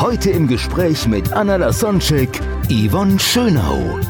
[0.00, 2.40] Heute im Gespräch mit Anna Lasonczek,
[2.70, 4.00] Yvonne Schönau.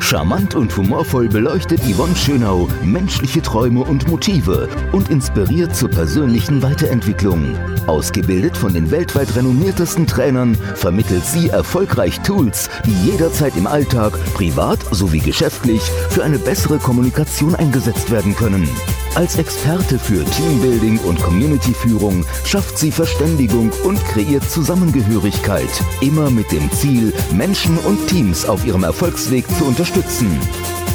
[0.00, 7.54] Charmant und humorvoll beleuchtet Yvonne Schönau menschliche Träume und Motive und inspiriert zur persönlichen Weiterentwicklung.
[7.86, 14.78] Ausgebildet von den weltweit renommiertesten Trainern vermittelt sie erfolgreich Tools, die jederzeit im Alltag, privat
[14.92, 18.66] sowie geschäftlich für eine bessere Kommunikation eingesetzt werden können.
[19.14, 25.68] Als Experte für Teambuilding und Communityführung schafft sie Verständigung und kreiert Zusammengehörigkeit.
[26.00, 30.36] Immer mit dem Ziel, Menschen und Teams auf ihrem Erfolgsweg zu unterstützen.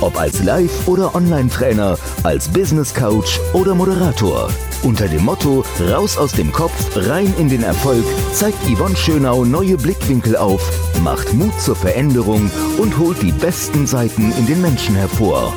[0.02, 4.50] Ob als Live- oder Online-Trainer, als Business Coach oder Moderator.
[4.84, 9.78] Unter dem Motto Raus aus dem Kopf, rein in den Erfolg zeigt Yvonne Schönau neue
[9.78, 10.62] Blickwinkel auf,
[11.04, 15.54] macht Mut zur Veränderung und holt die besten Seiten in den Menschen hervor.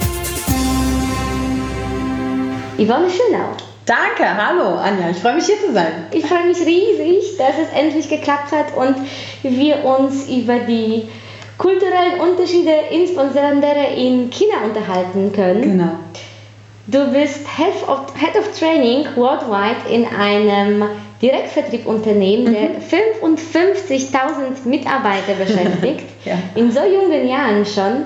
[2.79, 3.51] Yvonne Schönau.
[3.85, 6.07] Danke, hallo Anja, ich freue mich hier zu sein.
[6.13, 8.97] Ich freue mich riesig, dass es endlich geklappt hat und
[9.43, 11.09] wir uns über die
[11.59, 15.63] kulturellen Unterschiede insbesondere in China unterhalten können.
[15.63, 15.91] Genau.
[16.87, 20.85] Du bist Head of, Head of Training worldwide in einem
[21.21, 26.05] Direktvertriebunternehmen, der 55.000 Mitarbeiter beschäftigt.
[26.25, 26.35] Ja.
[26.55, 28.05] In so jungen Jahren schon.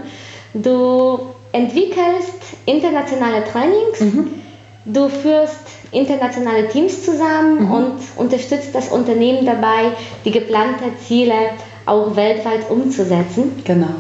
[0.55, 4.01] Du entwickelst internationale Trainings,
[4.87, 5.59] du führst
[5.91, 9.93] internationale Teams zusammen und unterstützt das Unternehmen dabei,
[10.25, 11.35] die geplanten Ziele
[11.85, 13.63] auch weltweit umzusetzen.
[13.65, 13.95] Genau.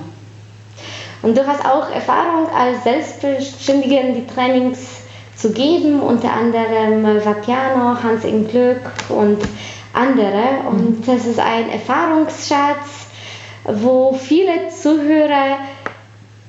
[1.22, 4.78] Und du hast auch Erfahrung als Selbstständige die Trainings
[5.34, 9.38] zu geben, unter anderem Vapiano, Hans im Glück und
[9.92, 10.68] andere.
[10.70, 13.06] Und das ist ein Erfahrungsschatz,
[13.64, 15.58] wo viele Zuhörer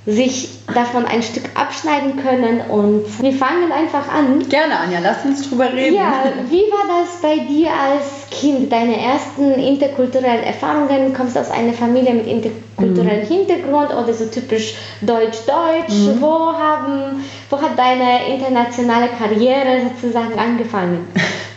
[0.08, 2.62] sich davon ein Stück abschneiden können.
[2.62, 4.48] Und wir fangen einfach an.
[4.48, 5.96] Gerne, Anja, lass uns drüber reden.
[5.96, 8.72] Ja, wie war das bei dir als Kind?
[8.72, 11.14] Deine ersten interkulturellen Erfahrungen?
[11.14, 16.20] Kommst du aus einer Familie mit interkulturellem Hintergrund oder so typisch Deutsch-Deutsch?
[16.22, 21.06] Wo, haben, wo hat deine internationale Karriere sozusagen angefangen?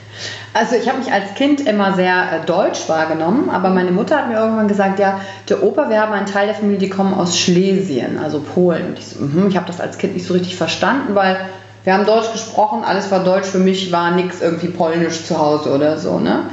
[0.52, 4.28] Also ich habe mich als Kind immer sehr äh, deutsch wahrgenommen, aber meine Mutter hat
[4.28, 7.38] mir irgendwann gesagt, ja, der Opa, wir haben einen Teil der Familie, die kommen aus
[7.38, 8.88] Schlesien, also Polen.
[8.88, 11.36] Und ich so, mhm, ich habe das als Kind nicht so richtig verstanden, weil
[11.84, 15.72] wir haben Deutsch gesprochen, alles war Deutsch, für mich war nichts irgendwie polnisch zu Hause
[15.72, 16.44] oder so, ne?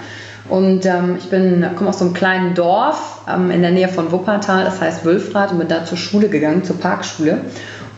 [0.47, 4.11] Und ähm, ich bin, komme aus so einem kleinen Dorf ähm, in der Nähe von
[4.13, 7.41] Wuppertal, das heißt Wülfrath, und bin da zur Schule gegangen, zur Parkschule.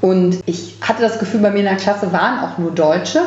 [0.01, 3.21] Und ich hatte das Gefühl, bei mir in der Klasse waren auch nur Deutsche,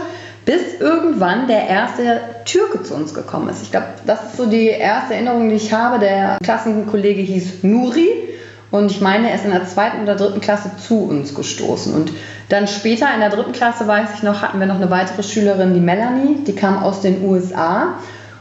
[0.44, 3.62] bis irgendwann der erste Türke zu uns gekommen ist.
[3.62, 5.98] Ich glaube, das ist so die erste Erinnerung, die ich habe.
[5.98, 8.08] Der Klassenkollege hieß Nuri
[8.72, 11.94] und ich meine, er ist in der zweiten oder dritten Klasse zu uns gestoßen.
[11.94, 12.10] Und
[12.48, 15.74] dann später in der dritten Klasse, weiß ich noch, hatten wir noch eine weitere Schülerin,
[15.74, 17.98] die Melanie, die kam aus den USA.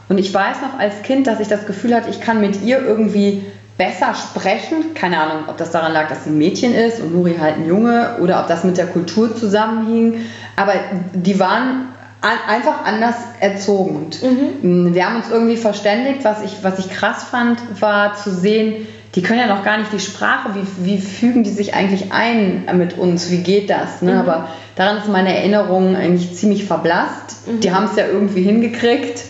[0.08, 2.82] Und ich weiß noch als Kind, dass ich das Gefühl hatte, ich kann mit ihr
[2.82, 3.44] irgendwie
[3.78, 4.94] besser sprechen.
[4.94, 7.66] Keine Ahnung, ob das daran lag, dass sie ein Mädchen ist und Nuri halt ein
[7.66, 10.20] Junge oder ob das mit der Kultur zusammenhing.
[10.56, 10.74] Aber
[11.12, 11.88] die waren
[12.20, 13.96] an, einfach anders erzogen.
[13.96, 14.22] Und
[14.62, 16.24] mh, wir haben uns irgendwie verständigt.
[16.24, 19.92] Was ich, was ich krass fand, war zu sehen, die können ja noch gar nicht
[19.92, 24.00] die Sprache, wie, wie fügen die sich eigentlich ein mit uns, wie geht das?
[24.00, 24.12] Ne?
[24.18, 27.36] Aber daran ist meine Erinnerung eigentlich ziemlich verblasst.
[27.62, 29.22] Die haben es ja irgendwie hingekriegt,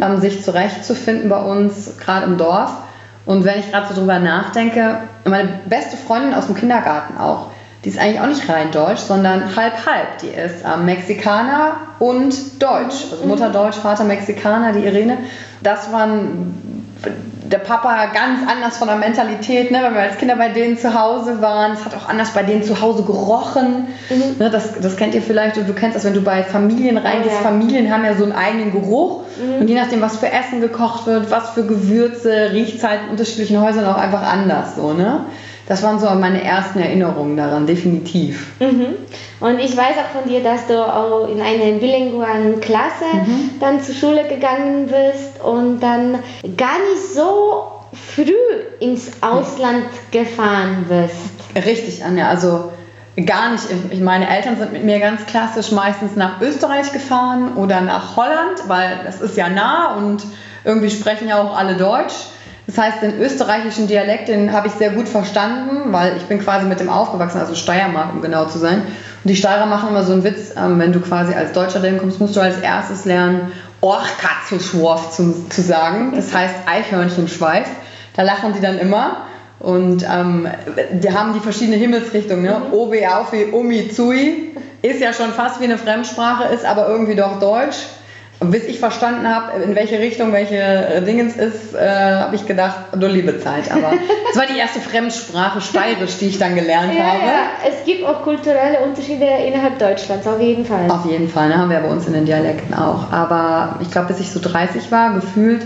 [0.00, 2.70] ähm, sich zurechtzufinden bei uns, gerade im Dorf.
[3.28, 7.48] Und wenn ich gerade so drüber nachdenke, meine beste Freundin aus dem Kindergarten auch,
[7.84, 10.16] die ist eigentlich auch nicht rein deutsch, sondern halb-halb.
[10.22, 13.04] Die ist ähm, Mexikaner und Deutsch.
[13.10, 15.18] Also Mutter Deutsch, Vater Mexikaner, die Irene.
[15.62, 16.86] Das waren
[17.50, 19.80] der Papa ganz anders von der Mentalität, ne?
[19.82, 21.72] wenn wir als Kinder bei denen zu Hause waren.
[21.72, 23.88] Es hat auch anders bei denen zu Hause gerochen.
[24.38, 24.50] Ne?
[24.50, 27.36] Das, das kennt ihr vielleicht und du kennst das, wenn du bei Familien reingehst.
[27.36, 27.40] ja.
[27.40, 29.22] Familien haben ja so einen eigenen Geruch.
[29.60, 33.10] Und je nachdem, was für Essen gekocht wird, was für Gewürze, riecht es halt in
[33.10, 34.74] unterschiedlichen Häusern auch einfach anders.
[34.74, 35.26] So, ne?
[35.68, 38.46] Das waren so meine ersten Erinnerungen daran, definitiv.
[38.58, 38.86] Mhm.
[39.40, 43.04] Und ich weiß auch von dir, dass du auch in einer bilingualen Klasse
[43.60, 46.18] dann zur Schule gegangen bist und dann
[46.56, 47.64] gar nicht so
[48.14, 48.32] früh
[48.80, 51.66] ins Ausland gefahren bist.
[51.66, 52.28] Richtig, Anja.
[52.28, 52.72] Also
[53.26, 53.64] gar nicht.
[53.90, 58.68] Ich- Meine Eltern sind mit mir ganz klassisch meistens nach Österreich gefahren oder nach Holland,
[58.68, 60.22] weil das ist ja nah und
[60.64, 62.14] irgendwie sprechen ja auch alle Deutsch.
[62.68, 66.66] Das heißt, den österreichischen Dialekt, den habe ich sehr gut verstanden, weil ich bin quasi
[66.66, 68.82] mit dem aufgewachsen, also Steiermark, um genau zu sein.
[69.24, 71.96] Und die Steirer machen immer so einen Witz, ähm, wenn du quasi als Deutscher dahin
[71.96, 76.12] kommst, musst du als erstes lernen, Orchkatzelschworf zu, zu sagen.
[76.14, 77.68] Das heißt Eichhörnchenschweif.
[78.14, 79.22] Da lachen die dann immer.
[79.60, 80.46] Und ähm,
[80.92, 82.42] die haben die verschiedenen Himmelsrichtungen.
[82.42, 82.60] Ne?
[82.68, 82.74] Mhm.
[82.74, 84.54] Obi, Aufi, Umi, Zui.
[84.82, 87.78] Ist ja schon fast wie eine Fremdsprache, ist aber irgendwie doch Deutsch.
[88.40, 92.76] Bis ich verstanden habe, in welche Richtung welche äh, Dingens ist, äh, habe ich gedacht,
[92.92, 93.70] du liebe Zeit.
[93.72, 93.92] Aber
[94.30, 97.18] es war die erste Fremdsprache, Steirisch, die ich dann gelernt ja, habe.
[97.18, 100.88] Ja, es gibt auch kulturelle Unterschiede innerhalb Deutschlands, auf jeden Fall.
[100.88, 103.12] Auf jeden Fall, ne, haben wir bei uns in den Dialekten auch.
[103.12, 105.62] Aber ich glaube, bis ich so 30 war, gefühlt,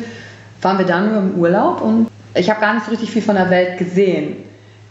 [0.63, 3.35] waren wir dann nur im Urlaub und ich habe gar nicht so richtig viel von
[3.35, 4.37] der Welt gesehen.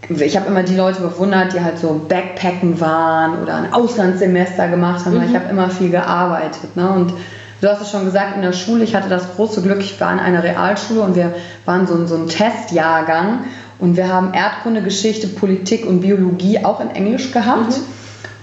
[0.09, 5.05] Ich habe immer die Leute bewundert, die halt so Backpacken waren oder ein Auslandssemester gemacht
[5.05, 5.29] haben, mhm.
[5.29, 6.75] ich habe immer viel gearbeitet.
[6.75, 6.89] Ne?
[6.89, 7.13] Und
[7.61, 10.11] du hast es schon gesagt, in der Schule, ich hatte das große Glück, ich war
[10.11, 11.33] in einer Realschule und wir
[11.65, 13.45] waren so, so ein Testjahrgang
[13.79, 17.77] und wir haben Erdkunde, Geschichte, Politik und Biologie auch in Englisch gehabt.
[17.77, 17.83] Mhm.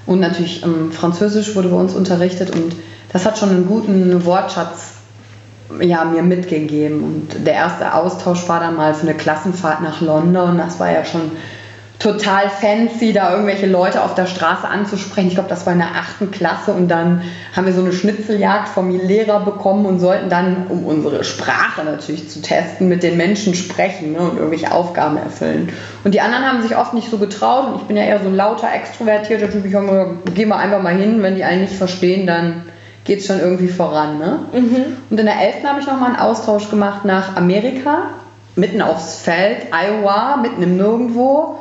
[0.06, 2.74] Und natürlich ähm, Französisch wurde bei uns unterrichtet und
[3.12, 4.94] das hat schon einen guten Wortschatz
[5.80, 7.02] ja, mir mitgegeben.
[7.02, 10.58] Und der erste Austausch war dann mal für eine Klassenfahrt nach London.
[10.58, 11.32] Das war ja schon
[11.98, 15.28] total fancy, da irgendwelche Leute auf der Straße anzusprechen.
[15.28, 17.22] Ich glaube, das war in der achten Klasse und dann
[17.56, 22.30] haben wir so eine Schnitzeljagd vom Lehrer bekommen und sollten dann, um unsere Sprache natürlich
[22.30, 25.72] zu testen, mit den Menschen sprechen ne, und irgendwelche Aufgaben erfüllen.
[26.04, 28.28] Und die anderen haben sich oft nicht so getraut und ich bin ja eher so
[28.28, 29.64] ein lauter, extrovertierter Typ.
[29.64, 32.62] Ich habe gesagt, geh mal einfach mal hin, wenn die einen nicht verstehen, dann
[33.02, 34.18] geht es schon irgendwie voran.
[34.18, 34.38] Ne?
[34.52, 34.96] Mhm.
[35.10, 35.64] Und in der 11.
[35.64, 38.10] habe ich nochmal einen Austausch gemacht nach Amerika,
[38.54, 41.58] mitten aufs Feld, Iowa, mitten im Nirgendwo.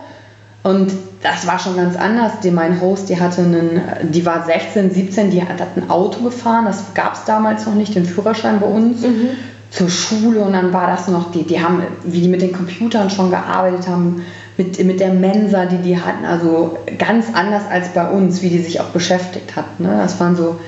[0.68, 0.92] Und
[1.24, 2.42] das war schon ganz anders.
[2.44, 3.82] Die, mein Host, die hatte einen,
[4.12, 7.74] die war 16, 17, die hat, hat ein Auto gefahren, das gab es damals noch
[7.74, 9.02] nicht, den Führerschein bei uns.
[9.02, 9.30] Mhm.
[9.70, 13.10] Zur Schule und dann war das noch, die, die haben, wie die mit den Computern
[13.10, 14.26] schon gearbeitet haben,
[14.58, 18.60] mit, mit der Mensa, die die hatten, also ganz anders als bei uns, wie die
[18.60, 19.80] sich auch beschäftigt hat.
[19.80, 19.90] Ne?
[20.02, 20.60] Das waren so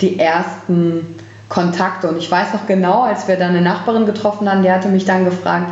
[0.00, 1.14] die ersten
[1.48, 2.08] Kontakte.
[2.08, 5.04] Und ich weiß noch genau, als wir dann eine Nachbarin getroffen haben, die hatte mich
[5.04, 5.70] dann gefragt,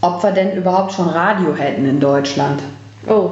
[0.00, 2.60] ob wir denn überhaupt schon Radio hätten in Deutschland.
[3.08, 3.30] Oh.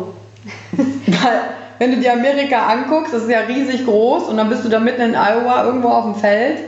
[1.06, 1.40] Weil,
[1.78, 4.78] wenn du dir Amerika anguckst, das ist ja riesig groß und dann bist du da
[4.78, 6.58] mitten in Iowa irgendwo auf dem Feld.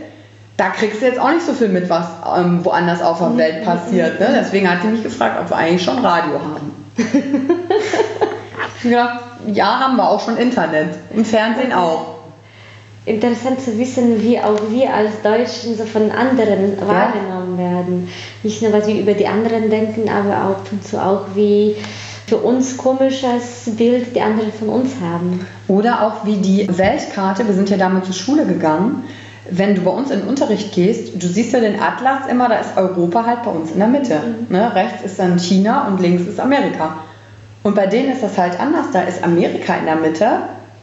[0.56, 2.06] Da kriegst du jetzt auch nicht so viel mit, was
[2.37, 4.19] ähm, woanders auf der Welt passiert.
[4.19, 4.29] Ne?
[4.38, 6.87] Deswegen hat sie mich gefragt, ob wir eigentlich schon Radio haben.
[8.76, 9.20] ich gedacht,
[9.53, 10.94] ja, haben wir auch schon Internet.
[11.14, 12.17] Und Fernsehen auch
[13.05, 16.88] interessant zu wissen, wie auch wir als Deutschen so von anderen ja.
[16.88, 18.08] wahrgenommen werden.
[18.43, 21.76] Nicht nur, was wir über die anderen denken, aber auch und zu auch, wie
[22.26, 25.46] für uns komisches Bild die anderen von uns haben.
[25.69, 29.05] Oder auch wie die Weltkarte, wir sind ja damit zur Schule gegangen,
[29.50, 32.56] wenn du bei uns in den Unterricht gehst, du siehst ja den Atlas immer, da
[32.56, 34.20] ist Europa halt bei uns in der Mitte.
[34.49, 34.56] Mhm.
[34.56, 34.75] Ne?
[34.75, 36.99] Rechts ist dann China und links ist Amerika.
[37.62, 40.26] Und bei denen ist das halt anders, da ist Amerika in der Mitte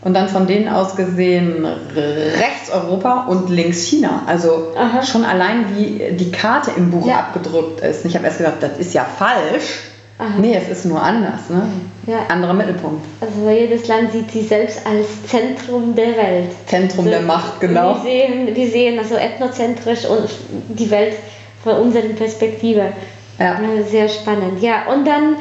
[0.01, 1.65] und dann von denen aus gesehen
[1.95, 4.23] rechts Europa und links China.
[4.27, 5.01] Also Aha.
[5.01, 7.19] schon allein wie die Karte im Buch ja.
[7.19, 8.05] abgedrückt ist.
[8.05, 9.92] Ich habe erst gedacht, das ist ja falsch.
[10.23, 10.39] Aha.
[10.39, 11.49] Nee, es ist nur anders.
[11.49, 11.63] Ne?
[12.07, 12.19] Ja.
[12.29, 13.05] Anderer Mittelpunkt.
[13.19, 16.51] Also jedes Land sieht sich selbst als Zentrum der Welt.
[16.67, 17.95] Zentrum so, der Macht, genau.
[17.95, 20.29] Wir sehen, wir sehen also ethnozentrisch und
[20.69, 21.15] die Welt
[21.63, 22.93] von unserer Perspektive.
[23.37, 23.59] Ja.
[23.89, 24.61] Sehr spannend.
[24.61, 25.35] Ja, und dann,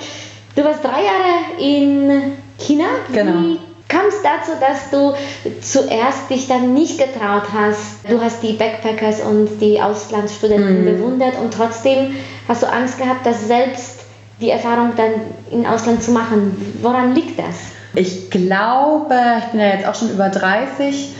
[0.56, 2.86] du warst drei Jahre in China.
[3.12, 3.32] Genau.
[3.32, 3.58] Wie
[3.88, 5.14] kam es dazu, dass du
[5.60, 8.08] zuerst dich dann nicht getraut hast?
[8.08, 10.84] Du hast die Backpackers und die Auslandsstudenten mhm.
[10.86, 12.16] bewundert und trotzdem
[12.48, 14.01] hast du Angst gehabt, dass selbst
[14.42, 15.12] die Erfahrung dann
[15.50, 16.76] im Ausland zu machen.
[16.82, 17.56] Woran liegt das?
[17.94, 21.14] Ich glaube, ich bin ja jetzt auch schon über 30.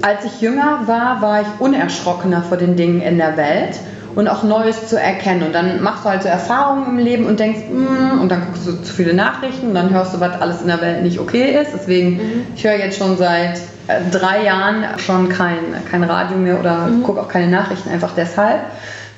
[0.00, 3.78] Als ich jünger war, war ich unerschrockener vor den Dingen in der Welt
[4.14, 5.42] und auch Neues zu erkennen.
[5.42, 8.66] Und dann machst du halt so Erfahrungen im Leben und denkst, mm, und dann guckst
[8.66, 11.58] du zu viele Nachrichten und dann hörst du, was alles in der Welt nicht okay
[11.60, 11.72] ist.
[11.74, 12.46] Deswegen, mhm.
[12.54, 15.58] ich höre jetzt schon seit äh, drei Jahren schon kein,
[15.90, 17.02] kein Radio mehr oder mhm.
[17.02, 18.60] gucke auch keine Nachrichten, einfach deshalb.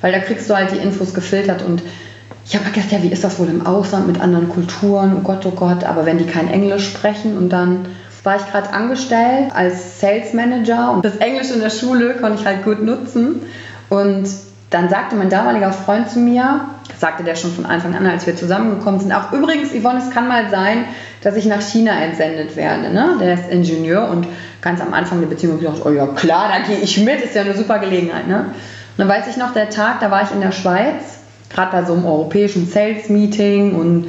[0.01, 1.81] Weil da kriegst du halt die Infos gefiltert und
[2.47, 5.17] ich habe gedacht, ja, wie ist das wohl im Ausland mit anderen Kulturen?
[5.17, 7.87] Oh Gott, oh Gott, aber wenn die kein Englisch sprechen und dann
[8.23, 12.45] war ich gerade angestellt als Sales Manager und das Englisch in der Schule konnte ich
[12.45, 13.41] halt gut nutzen
[13.89, 14.27] und
[14.69, 16.61] dann sagte mein damaliger Freund zu mir,
[16.97, 20.27] sagte der schon von Anfang an, als wir zusammengekommen sind, auch übrigens, Yvonne, es kann
[20.27, 20.85] mal sein,
[21.21, 22.91] dass ich nach China entsendet werde.
[22.91, 23.17] Ne?
[23.19, 24.27] Der ist Ingenieur und
[24.61, 27.41] ganz am Anfang der Beziehung gedacht, oh ja klar, da gehe ich mit, ist ja
[27.41, 28.27] eine super Gelegenheit.
[28.27, 28.39] Ne?
[28.39, 28.53] Und
[28.97, 31.14] dann weiß ich noch, der Tag, da war ich in der Schweiz,
[31.55, 34.07] gerade bei so einem europäischen Sales-Meeting und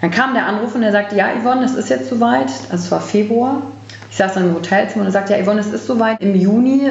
[0.00, 2.90] dann kam der Anruf und der sagte, ja Yvonne, es ist jetzt soweit, also es
[2.90, 3.62] war Februar,
[4.10, 6.90] ich saß dann im Hotelzimmer und er sagte, ja Yvonne, es ist soweit, im Juni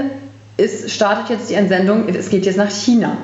[0.57, 3.17] ist, startet jetzt die Entsendung, es geht jetzt nach China.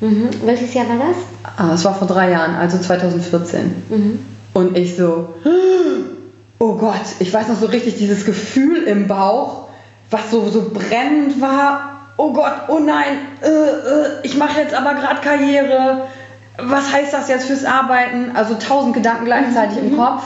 [0.00, 0.30] Mhm.
[0.44, 1.16] Welches Jahr war das?
[1.56, 3.74] Ah, es war vor drei Jahren, also 2014.
[3.88, 4.18] Mhm.
[4.54, 5.34] Und ich so,
[6.58, 9.68] oh Gott, ich weiß noch so richtig dieses Gefühl im Bauch,
[10.10, 11.89] was so, so brennend war.
[12.22, 16.02] Oh Gott, oh nein, äh, äh, ich mache jetzt aber gerade Karriere.
[16.58, 18.32] Was heißt das jetzt fürs Arbeiten?
[18.34, 20.24] Also tausend Gedanken gleichzeitig im Kopf.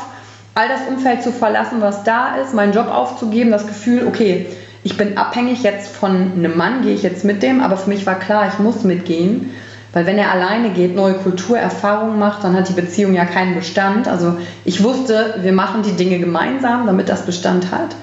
[0.56, 4.46] All das Umfeld zu verlassen, was da ist, meinen Job aufzugeben, das Gefühl, okay,
[4.82, 8.04] ich bin abhängig jetzt von einem Mann, gehe ich jetzt mit dem, aber für mich
[8.06, 9.54] war klar, ich muss mitgehen.
[9.92, 14.08] Weil wenn er alleine geht, neue Kulturerfahrungen macht, dann hat die Beziehung ja keinen Bestand.
[14.08, 17.94] Also ich wusste, wir machen die Dinge gemeinsam, damit das Bestand hat.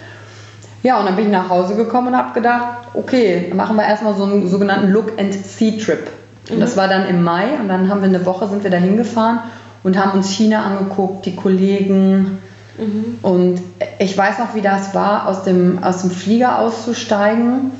[0.83, 3.83] Ja, und dann bin ich nach Hause gekommen und habe gedacht, okay, dann machen wir
[3.83, 6.09] erstmal so einen sogenannten Look-and-See-Trip.
[6.50, 8.77] Und das war dann im Mai und dann haben wir eine Woche, sind wir da
[8.77, 9.39] hingefahren
[9.83, 12.39] und haben uns China angeguckt, die Kollegen.
[13.21, 13.61] Und
[14.00, 17.71] ich weiß noch, wie das war, aus dem, aus dem Flieger auszusteigen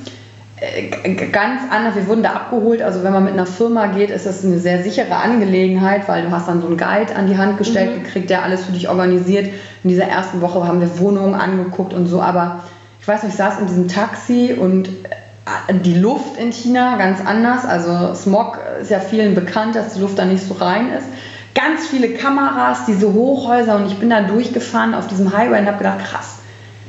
[0.60, 1.96] äh, ganz anders.
[1.96, 2.82] Wir wurden da abgeholt.
[2.82, 6.30] Also wenn man mit einer Firma geht, ist das eine sehr sichere Angelegenheit, weil du
[6.30, 8.02] hast dann so einen Guide an die Hand gestellt Mhm.
[8.04, 9.46] gekriegt, der alles für dich organisiert.
[9.82, 12.22] In dieser ersten Woche haben wir Wohnungen angeguckt und so.
[12.22, 12.62] Aber
[13.02, 17.20] ich weiß nicht, ich saß in diesem Taxi und äh, die Luft in China ganz
[17.20, 17.64] anders.
[17.64, 21.06] Also Smog ist ja vielen bekannt, dass die Luft da nicht so rein ist.
[21.54, 25.78] Ganz viele Kameras, diese Hochhäuser und ich bin da durchgefahren auf diesem Highway und habe
[25.78, 26.36] gedacht, krass,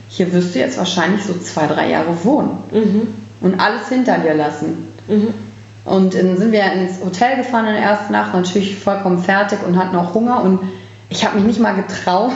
[0.08, 3.08] hier wirst du jetzt wahrscheinlich so zwei, drei Jahre wohnen Mhm.
[3.42, 4.88] und alles hinter dir lassen.
[5.08, 5.34] Mhm.
[5.84, 9.78] Und dann sind wir ins Hotel gefahren in der ersten Nacht, natürlich vollkommen fertig und
[9.78, 10.42] hatten auch Hunger.
[10.44, 10.60] Und
[11.10, 12.32] ich habe mich nicht mal getraut,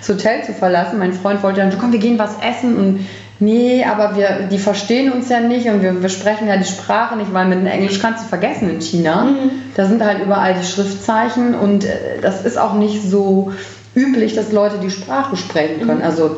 [0.00, 0.98] das Hotel zu verlassen.
[0.98, 2.76] Mein Freund wollte dann, so, komm, wir gehen was essen.
[2.76, 3.06] Und
[3.40, 7.16] nee, aber wir, die verstehen uns ja nicht und wir, wir sprechen ja die Sprache
[7.16, 9.28] nicht, weil mit dem Englisch kannst du vergessen in China.
[9.76, 13.52] Da sind halt überall die Schriftzeichen und äh, das ist auch nicht so
[13.94, 16.02] üblich, dass Leute die Sprache sprechen können.
[16.02, 16.36] Also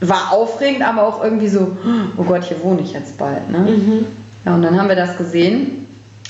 [0.00, 1.76] war aufregend, aber auch irgendwie so,
[2.16, 3.50] oh Gott, hier wohne ich jetzt bald.
[3.50, 4.04] Ne?
[4.44, 5.86] Ja, und dann haben wir das gesehen,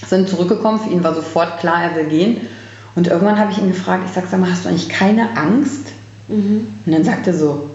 [0.06, 2.42] sind zurückgekommen, für ihn war sofort klar, er will gehen.
[2.94, 5.88] Und irgendwann habe ich ihn gefragt, ich sag, sag mal, hast du eigentlich keine Angst?
[6.28, 7.70] Und dann sagt er so,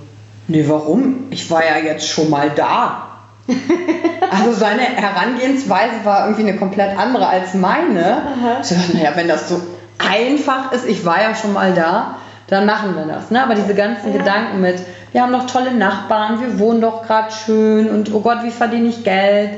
[0.48, 1.27] nee, warum?
[1.29, 3.06] Ich war ja jetzt schon mal da.
[4.32, 8.22] also seine Herangehensweise war irgendwie eine komplett andere als meine.
[8.62, 9.62] Ich dachte, naja, wenn das so
[9.98, 13.32] einfach ist, ich war ja schon mal da, dann machen wir das.
[13.32, 13.44] Ne?
[13.44, 14.77] Aber diese ganzen Gedanken mit,
[15.12, 18.89] wir haben doch tolle Nachbarn, wir wohnen doch gerade schön und oh Gott, wie verdiene
[18.89, 19.51] ich Geld?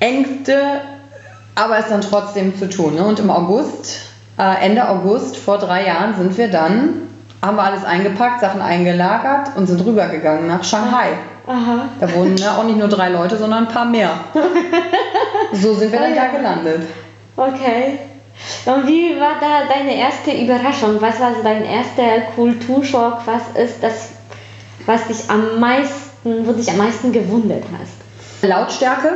[0.00, 0.80] Ängste,
[1.54, 2.94] aber es dann trotzdem zu tun.
[2.94, 3.04] Ne?
[3.04, 4.00] Und im August,
[4.38, 7.07] äh, Ende August vor drei Jahren sind wir dann,
[7.42, 11.08] haben wir alles eingepackt, Sachen eingelagert und sind rübergegangen nach Shanghai.
[11.46, 11.88] Aha.
[11.98, 14.10] Da wohnen ne, auch nicht nur drei Leute, sondern ein paar mehr.
[15.52, 16.30] So sind wir dann Oh da ja.
[16.30, 16.82] gelandet.
[17.36, 17.98] Okay.
[18.66, 21.00] Und wie war da deine erste Überraschung?
[21.00, 23.22] Was war dein erster Kulturschock?
[23.24, 24.10] Was ist das,
[24.84, 28.46] was dich am meisten, wo dich am meisten gewundert hast?
[28.46, 29.14] Lautstärke,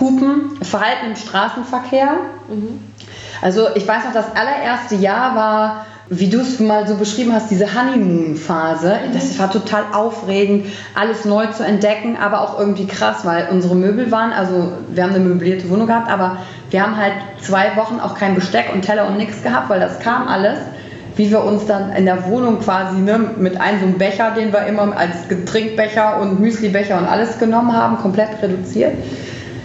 [0.00, 2.14] Hupen, Verhalten im Straßenverkehr.
[3.42, 7.52] Also ich weiß noch, das allererste Jahr war, wie du es mal so beschrieben hast,
[7.52, 8.98] diese Honeymoon-Phase.
[9.14, 14.10] Das war total aufregend, alles neu zu entdecken, aber auch irgendwie krass, weil unsere Möbel
[14.10, 16.38] waren, also wir haben eine möblierte Wohnung gehabt, aber
[16.70, 20.00] wir haben halt zwei Wochen auch kein Besteck und Teller und nichts gehabt, weil das
[20.00, 20.58] kam alles.
[21.14, 24.52] Wie wir uns dann in der Wohnung quasi ne, mit einem so einem Becher, den
[24.52, 28.94] wir immer als Getrinkbecher und Müslibecher und alles genommen haben, komplett reduziert.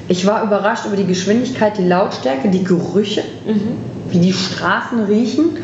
[0.08, 3.24] Ich war überrascht über die Geschwindigkeit, die Lautstärke, die Gerüche,
[4.12, 5.58] wie die Straßen riechen.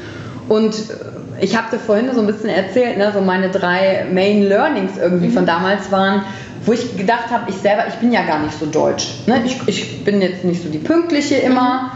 [0.47, 4.43] Und äh, ich habe dir vorhin so ein bisschen erzählt, ne, so meine drei Main
[4.43, 6.23] Learnings irgendwie von damals waren,
[6.65, 9.07] wo ich gedacht habe, ich selber, ich bin ja gar nicht so deutsch.
[9.25, 9.41] Ne?
[9.45, 11.93] Ich, ich bin jetzt nicht so die Pünktliche immer.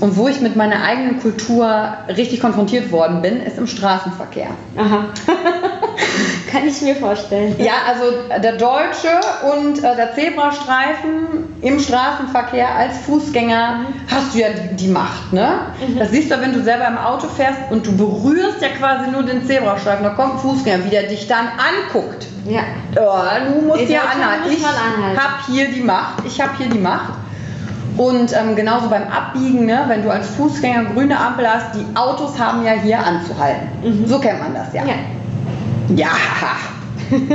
[0.00, 4.50] Und wo ich mit meiner eigenen Kultur richtig konfrontiert worden bin, ist im Straßenverkehr.
[4.76, 5.06] Aha.
[6.56, 7.54] Kann ich mir vorstellen.
[7.58, 8.04] Ja, also
[8.42, 9.20] der Deutsche
[9.54, 15.66] und äh, der Zebrastreifen im Straßenverkehr als Fußgänger hast du ja die, die Macht, ne?
[15.98, 19.22] Das siehst du, wenn du selber im Auto fährst und du berührst ja quasi nur
[19.22, 20.02] den Zebrastreifen.
[20.02, 22.26] Da kommt ein Fußgänger, wie der dich dann anguckt.
[22.46, 22.60] Ja.
[22.98, 24.50] Oh, du musst Deutschland anhalten.
[24.50, 25.20] Ich man anhalten.
[25.20, 26.24] hab hier die Macht.
[26.24, 27.12] Ich habe hier die Macht.
[27.98, 32.38] Und ähm, genauso beim Abbiegen, ne, wenn du als Fußgänger grüne Ampel hast, die Autos
[32.38, 33.68] haben ja hier anzuhalten.
[34.06, 34.84] So kennt man das ja.
[34.84, 34.94] Ja.
[35.94, 36.08] Ja,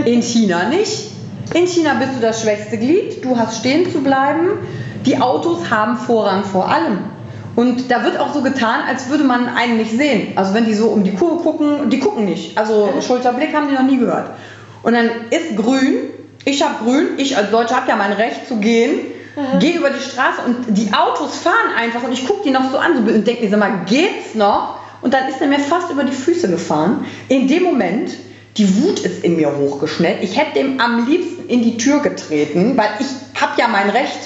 [0.05, 1.11] in China nicht.
[1.53, 4.49] In China bist du das schwächste Glied, du hast stehen zu bleiben.
[5.05, 6.99] Die Autos haben Vorrang vor allem.
[7.55, 10.33] Und da wird auch so getan, als würde man einen nicht sehen.
[10.35, 12.57] Also wenn die so um die Kurve gucken, die gucken nicht.
[12.57, 14.31] Also Schulterblick haben die noch nie gehört.
[14.83, 16.09] Und dann ist grün,
[16.45, 18.99] ich habe grün, ich als Deutscher habe ja mein Recht zu gehen,
[19.59, 22.77] gehe über die Straße und die Autos fahren einfach und ich gucke die noch so
[22.77, 24.77] an so, und denke mir, sag mal, geht's noch?
[25.01, 27.05] Und dann ist er mir fast über die Füße gefahren.
[27.27, 28.11] In dem Moment
[28.57, 30.21] Die Wut ist in mir hochgeschnellt.
[30.21, 34.19] Ich hätte dem am liebsten in die Tür getreten, weil ich habe ja mein Recht.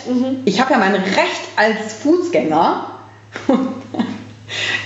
[0.45, 2.91] Ich habe ja mein Recht als Fußgänger.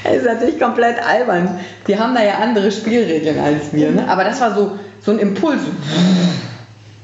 [0.04, 1.60] Das ist natürlich komplett albern.
[1.88, 3.92] Die haben da ja andere Spielregeln als wir.
[3.92, 4.08] Ne?
[4.10, 5.60] Aber das war so, so ein Impuls.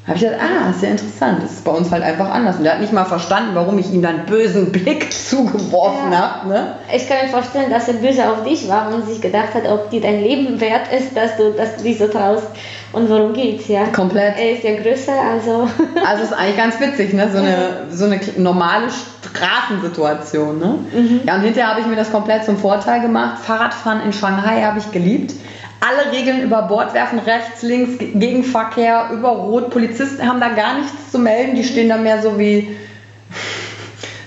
[0.06, 1.42] Habe ich gedacht, ah, ja interessant.
[1.42, 2.56] Das ist bei uns halt einfach anders.
[2.58, 6.40] Und der hat nicht mal verstanden, warum ich ihm dann einen bösen Blick zugeworfen Ja.
[6.42, 6.48] habe.
[6.48, 6.74] Ne?
[6.94, 9.90] Ich kann mir vorstellen, dass er böse auf dich war und sich gedacht hat, ob
[9.90, 12.46] dir dein Leben wert ist, dass du, dass du dich so traust.
[12.92, 13.86] Und worum geht's, ja?
[13.86, 14.38] Komplett.
[14.38, 15.68] Er ist ja größer, also.
[16.06, 17.28] Also ist eigentlich ganz witzig, ne?
[17.32, 18.86] so, eine, so eine normale
[19.24, 20.58] Straßensituation.
[20.58, 20.78] Ne?
[21.26, 23.38] Ja, und hinterher habe ich mir das komplett zum Vorteil gemacht.
[23.44, 25.34] Fahrradfahren in Shanghai habe ich geliebt.
[25.80, 29.70] Alle Regeln über Bord werfen, rechts, links, Ge- Gegenverkehr, über Rot.
[29.70, 31.54] Polizisten haben da gar nichts zu melden.
[31.54, 32.76] Die stehen da mehr so wie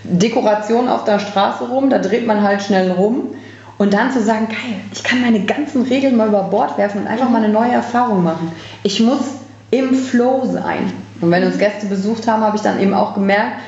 [0.03, 1.89] Dekoration auf der Straße rum.
[1.89, 3.36] Da dreht man halt schnell rum.
[3.77, 7.08] Und dann zu sagen, geil, ich kann meine ganzen Regeln mal über Bord werfen und
[7.08, 8.51] einfach mal eine neue Erfahrung machen.
[8.84, 9.22] Ich muss
[9.72, 10.91] im Flow sein.
[11.22, 13.62] Und wenn uns Gäste besucht haben, habe ich dann eben auch gemerkt,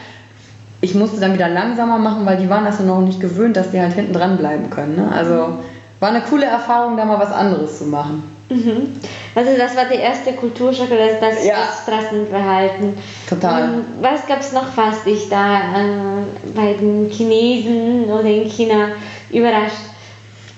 [0.81, 3.71] ich musste dann wieder langsamer machen, weil die waren das ja noch nicht gewöhnt, dass
[3.71, 4.95] die halt hinten dran bleiben können.
[4.95, 5.09] Ne?
[5.15, 5.59] Also
[6.01, 8.23] war eine coole Erfahrung, da mal was anderes zu machen.
[8.49, 8.99] Mhm.
[9.35, 11.55] Also das war der erste Kulturschock, das, das, Ja.
[11.55, 12.97] das Straßenverhalten.
[13.29, 13.63] Total.
[13.63, 18.89] Und was gab es noch, was dich da äh, bei den Chinesen oder in China
[19.29, 19.77] überrascht?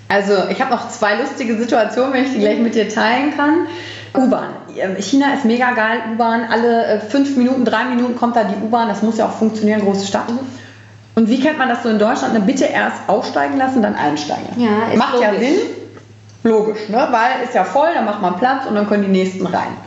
[0.08, 3.68] Also ich habe noch zwei lustige Situationen, wenn ich die gleich mit dir teilen kann.
[4.16, 4.50] U-Bahn.
[5.00, 6.46] China ist mega geil, U-Bahn.
[6.50, 8.88] Alle äh, fünf Minuten, drei Minuten kommt da die U-Bahn.
[8.88, 10.28] Das muss ja auch funktionieren, große Stadt.
[11.16, 12.34] Und wie kennt man das so in Deutschland?
[12.34, 14.48] Ne, bitte erst aussteigen lassen, dann einsteigen.
[14.58, 15.48] Ja, Macht ja logisch.
[15.48, 15.60] Sinn.
[16.44, 17.08] Logisch, ne?
[17.12, 19.78] weil ist ja voll, dann macht man Platz und dann können die nächsten rein.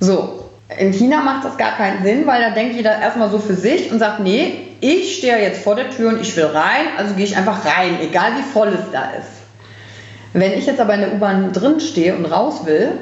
[0.00, 0.48] So,
[0.78, 3.92] in China macht das gar keinen Sinn, weil da denkt jeder erstmal so für sich
[3.92, 7.24] und sagt, nee, ich stehe jetzt vor der Tür und ich will rein, also gehe
[7.24, 9.36] ich einfach rein, egal wie voll es da ist.
[10.32, 12.92] Wenn ich jetzt aber in der U-Bahn drin stehe und raus will,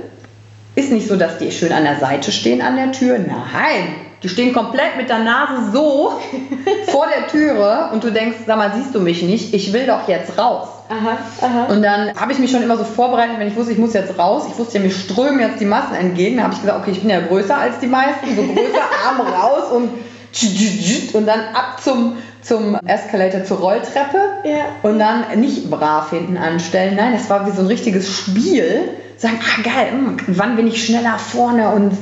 [0.75, 3.19] ist nicht so, dass die schön an der Seite stehen an der Tür.
[3.19, 6.19] Nein, die stehen komplett mit der Nase so
[6.89, 9.53] vor der Türe und du denkst, sag mal, siehst du mich nicht?
[9.53, 10.69] Ich will doch jetzt raus.
[10.89, 11.73] Aha, aha.
[11.73, 14.19] Und dann habe ich mich schon immer so vorbereitet, wenn ich wusste, ich muss jetzt
[14.19, 14.45] raus.
[14.51, 16.39] Ich wusste ja, mir strömen jetzt die Massen entgegen.
[16.39, 19.21] Da habe ich gesagt, okay, ich bin ja größer als die meisten, so größer, Arm
[19.21, 19.91] raus und
[21.13, 24.65] und dann ab zum, zum Escalator zur Rolltreppe Ja.
[24.83, 26.97] und dann nicht brav hinten anstellen.
[26.97, 28.89] Nein, das war wie so ein richtiges Spiel.
[29.17, 31.93] Sagen, ah geil, hm, wann bin ich schneller vorne und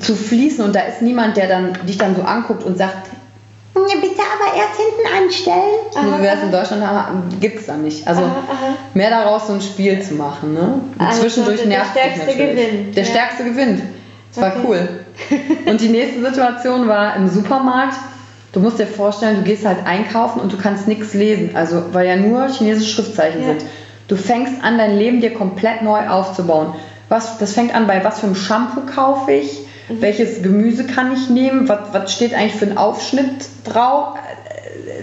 [0.00, 3.08] zu fließen und da ist niemand, der dann dich dann so anguckt und sagt,
[3.74, 5.80] "Ja, bitte aber erst hinten anstellen.
[5.94, 8.06] Aha, Wie wir es in Deutschland haben, gibt es da nicht.
[8.08, 8.74] Also Aha, aha.
[8.94, 10.54] mehr daraus so ein Spiel zu machen.
[10.54, 10.80] Ne?
[10.98, 12.50] Und Also zwischendurch der nervt dich Stärkste natürlich.
[12.68, 13.10] gewinnt, Der ja.
[13.10, 13.82] Stärkste gewinnt.
[14.34, 14.66] Das war Okay.
[14.66, 14.88] cool.
[15.70, 17.94] Und die nächste Situation war im Supermarkt.
[18.52, 21.50] Du musst dir vorstellen, du gehst halt einkaufen und du kannst nichts lesen.
[21.54, 23.48] Also, weil ja nur chinesische Schriftzeichen Ja.
[23.48, 23.64] sind.
[24.08, 26.74] Du fängst an, dein Leben dir komplett neu aufzubauen.
[27.08, 29.65] Was, das fängt an bei, was für ein Shampoo kaufe ich?
[29.88, 30.02] Mhm.
[30.02, 31.68] Welches Gemüse kann ich nehmen?
[31.68, 34.16] Was, was steht eigentlich für ein Aufschnitt drauf?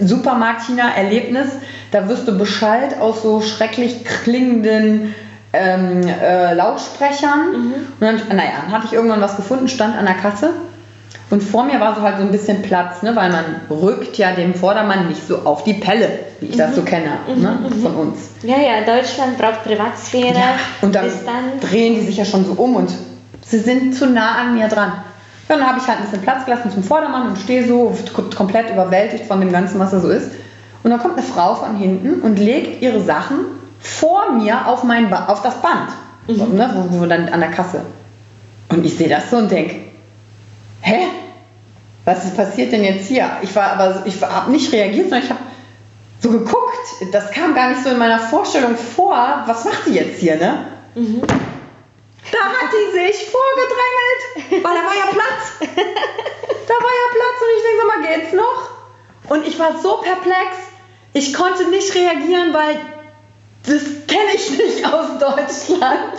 [0.00, 1.48] Supermarkt China Erlebnis,
[1.92, 5.14] da wirst du Bescheid aus so schrecklich klingenden
[5.52, 7.54] ähm, äh, Lautsprechern.
[8.00, 10.50] Und dann, naja, dann hatte ich irgendwann was gefunden, stand an der Kasse.
[11.30, 14.32] Und vor mir war so halt so ein bisschen Platz, ne, weil man rückt ja
[14.32, 16.08] dem Vordermann nicht so auf die Pelle,
[16.40, 18.18] wie ich das so kenne ne, von uns.
[18.42, 21.62] Ja, ja, Deutschland braucht Privatsphäre, Ja, und dann Distanz.
[21.62, 22.90] drehen die sich ja schon so um und
[23.44, 24.92] sie sind zu nah an mir dran.
[25.48, 27.94] Ja, dann habe ich halt ein bisschen Platz gelassen zum Vordermann und stehe so
[28.34, 30.30] komplett überwältigt von dem Ganzen, was da so ist.
[30.82, 33.36] Und dann kommt eine Frau von hinten und legt ihre Sachen
[33.80, 35.90] vor mir auf, mein ba auf das Band,
[36.26, 37.82] so, ne, wo, wo dann an der Kasse.
[38.70, 39.76] Und ich sehe das so und denke,
[40.80, 40.98] hä?
[42.06, 43.30] Was ist passiert denn jetzt hier?
[43.42, 45.40] Ich war aber, ich habe nicht reagiert, sondern ich habe
[46.20, 46.74] so geguckt.
[47.12, 49.42] Das kam gar nicht so in meiner Vorstellung vor.
[49.46, 50.66] Was macht die jetzt hier, ne?
[51.22, 51.40] Hat
[52.74, 55.42] die sich vorgedrängelt, weil da war ja Platz.
[55.60, 58.70] Da war ja Platz und ich denke, sag mal, geht's noch?
[59.28, 60.56] Und ich war so perplex.
[61.12, 62.76] Ich konnte nicht reagieren, weil
[63.66, 66.18] das kenne ich nicht aus Deutschland.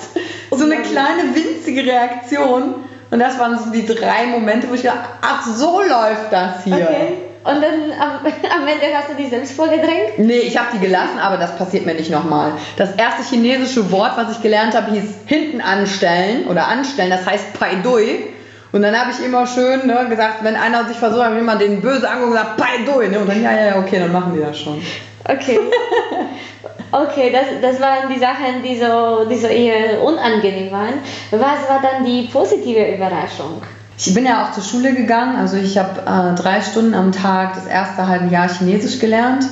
[0.52, 2.76] So eine kleine winzige Reaktion.
[3.12, 6.76] Und das waren so die drei Momente, wo ich dachte, ach, so läuft das hier.
[6.76, 7.25] Okay.
[7.46, 10.18] Und dann am, am Ende hast du dich selbst vorgedrängt?
[10.18, 12.54] Nee, ich habe die gelassen, aber das passiert mir nicht nochmal.
[12.76, 17.54] Das erste chinesische Wort, was ich gelernt habe, hieß hinten anstellen oder anstellen, das heißt
[17.60, 18.34] Pai Dui.
[18.72, 21.56] Und dann habe ich immer schön ne, gesagt, wenn einer sich versucht, habe ich immer
[21.56, 23.08] den böse angeguckt und gesagt, Pai Dui.
[23.10, 23.20] Ne?
[23.20, 24.82] Und dann, ja, ja, ja, okay, dann machen die das schon.
[25.24, 25.60] Okay.
[26.92, 30.94] Okay, das, das waren die Sachen, die so, die so eher unangenehm waren.
[31.32, 33.62] Was war dann die positive Überraschung?
[33.98, 37.56] Ich bin ja auch zur Schule gegangen, also ich habe äh, drei Stunden am Tag
[37.56, 39.46] das erste halbe Jahr Chinesisch gelernt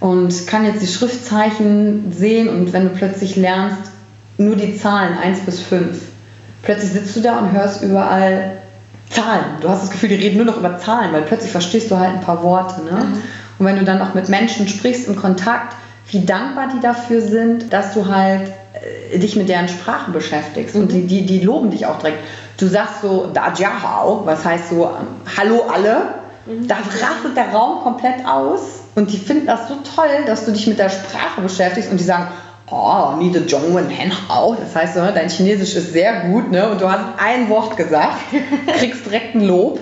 [0.00, 3.92] und kann jetzt die Schriftzeichen sehen und wenn du plötzlich lernst,
[4.38, 5.98] nur die Zahlen 1 bis 5.
[6.62, 8.56] Plötzlich sitzt du da und hörst überall
[9.10, 9.44] Zahlen.
[9.60, 12.14] Du hast das Gefühl, die reden nur noch über Zahlen, weil plötzlich verstehst du halt
[12.14, 12.82] ein paar Worte.
[12.82, 12.92] Ne?
[12.92, 13.22] Mhm.
[13.58, 15.76] Und wenn du dann auch mit Menschen sprichst im Kontakt,
[16.08, 18.50] wie dankbar die dafür sind, dass du halt
[19.14, 20.74] dich mit deren Sprache beschäftigst.
[20.74, 20.82] Mhm.
[20.82, 22.18] Und die, die, die loben dich auch direkt.
[22.58, 26.14] Du sagst so, da Dajahau, was heißt so, ähm, hallo alle.
[26.46, 26.68] Mhm.
[26.68, 28.60] Da rastet der Raum komplett aus.
[28.94, 31.90] Und die finden das so toll, dass du dich mit der Sprache beschäftigst.
[31.90, 32.28] Und die sagen,
[32.70, 34.54] oh, Nide Zhongwen Hen Hao.
[34.54, 36.70] Das heißt, ne, dein Chinesisch ist sehr gut, ne?
[36.70, 38.18] Und du hast ein Wort gesagt,
[38.78, 39.80] kriegst direkt ein Lob.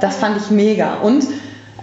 [0.00, 0.94] Das fand ich mega.
[1.02, 1.24] Und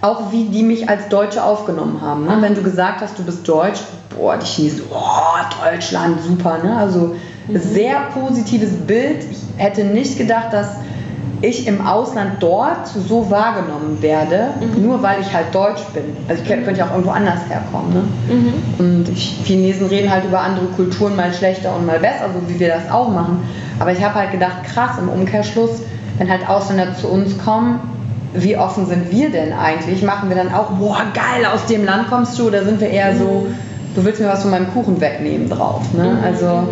[0.04, 2.26] auch wie die mich als Deutsche aufgenommen haben.
[2.26, 2.36] Ne?
[2.40, 3.80] Wenn du gesagt hast, du bist Deutsch,
[4.14, 6.58] boah, die Chinesen, oh, Deutschland, super.
[6.62, 6.76] Ne?
[6.76, 7.16] Also
[7.48, 7.58] mhm.
[7.58, 9.24] sehr positives Bild.
[9.30, 10.76] Ich hätte nicht gedacht, dass
[11.40, 14.82] ich im Ausland dort so wahrgenommen werde, mhm.
[14.82, 16.04] nur weil ich halt Deutsch bin.
[16.28, 17.94] Also ich könnte ja auch irgendwo anders herkommen.
[17.94, 18.02] Ne?
[18.28, 18.54] Mhm.
[18.78, 22.60] Und ich, Chinesen reden halt über andere Kulturen mal schlechter und mal besser, so wie
[22.60, 23.42] wir das auch machen.
[23.78, 25.80] Aber ich habe halt gedacht, krass, im Umkehrschluss,
[26.18, 27.80] wenn halt Ausländer zu uns kommen,
[28.34, 30.02] wie offen sind wir denn eigentlich?
[30.02, 32.48] Machen wir dann auch, boah, geil, aus dem Land kommst du?
[32.48, 33.46] Oder sind wir eher so,
[33.94, 35.82] du willst mir was von meinem Kuchen wegnehmen drauf?
[35.92, 36.18] Ne?
[36.18, 36.24] Mhm.
[36.24, 36.68] Also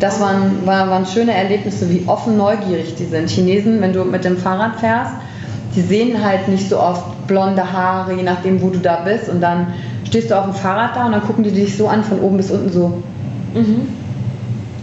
[0.00, 3.30] das waren, waren schöne Erlebnisse, wie offen neugierig die sind.
[3.30, 5.12] Chinesen, wenn du mit dem Fahrrad fährst,
[5.76, 9.28] die sehen halt nicht so oft blonde Haare, je nachdem, wo du da bist.
[9.28, 9.68] Und dann
[10.04, 12.36] stehst du auf dem Fahrrad da und dann gucken die dich so an, von oben
[12.36, 13.02] bis unten so.
[13.54, 13.88] Mhm.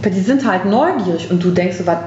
[0.04, 1.98] Die sind halt neugierig und du denkst so, was,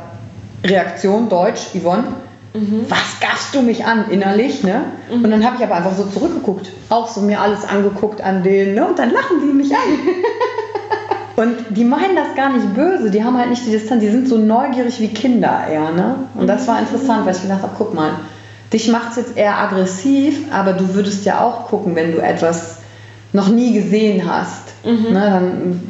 [0.63, 2.05] Reaktion, Deutsch, Yvonne,
[2.53, 2.85] Mhm.
[2.89, 4.81] Was gaffst du mich an innerlich, ne?
[5.09, 5.23] Mhm.
[5.23, 8.75] Und dann habe ich aber einfach so zurückgeguckt, auch so mir alles angeguckt an denen,
[8.75, 8.87] ne?
[8.87, 9.79] Und dann lachen die mich an.
[11.37, 14.27] und die meinen das gar nicht böse, die haben halt nicht die Distanz, die sind
[14.27, 16.15] so neugierig wie Kinder eher, ne?
[16.35, 18.11] Und das war interessant, weil ich gedacht habe, guck mal,
[18.73, 22.79] dich macht es jetzt eher aggressiv, aber du würdest ja auch gucken, wenn du etwas
[23.31, 25.13] noch nie gesehen hast, mhm.
[25.13, 25.29] ne?
[25.31, 25.81] Dann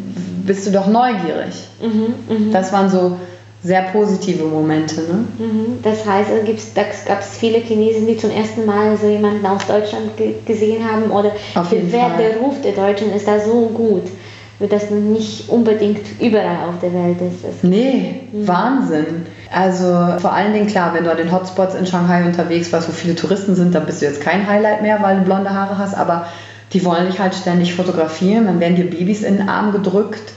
[0.45, 1.55] bist du doch neugierig.
[1.81, 2.51] Mhm, mhm.
[2.51, 3.17] Das waren so
[3.63, 5.01] sehr positive Momente.
[5.01, 5.25] Ne?
[5.37, 5.79] Mhm.
[5.83, 6.29] Das heißt,
[6.75, 10.11] da gab es viele Chinesen, die zum ersten Mal so jemanden aus Deutschland
[10.45, 11.31] gesehen haben oder
[11.71, 14.03] der, der Ruf der Deutschen ist da so gut,
[14.67, 17.63] dass nicht unbedingt überall auf der Welt ist.
[17.63, 18.47] nee, mhm.
[18.47, 19.25] Wahnsinn.
[19.53, 19.85] Also
[20.19, 23.15] vor allen Dingen klar, wenn du an den Hotspots in Shanghai unterwegs warst, wo viele
[23.15, 26.27] Touristen sind, dann bist du jetzt kein Highlight mehr, weil du blonde Haare hast, aber
[26.73, 30.33] die wollen dich halt ständig fotografieren, dann werden dir Babys in den Arm gedrückt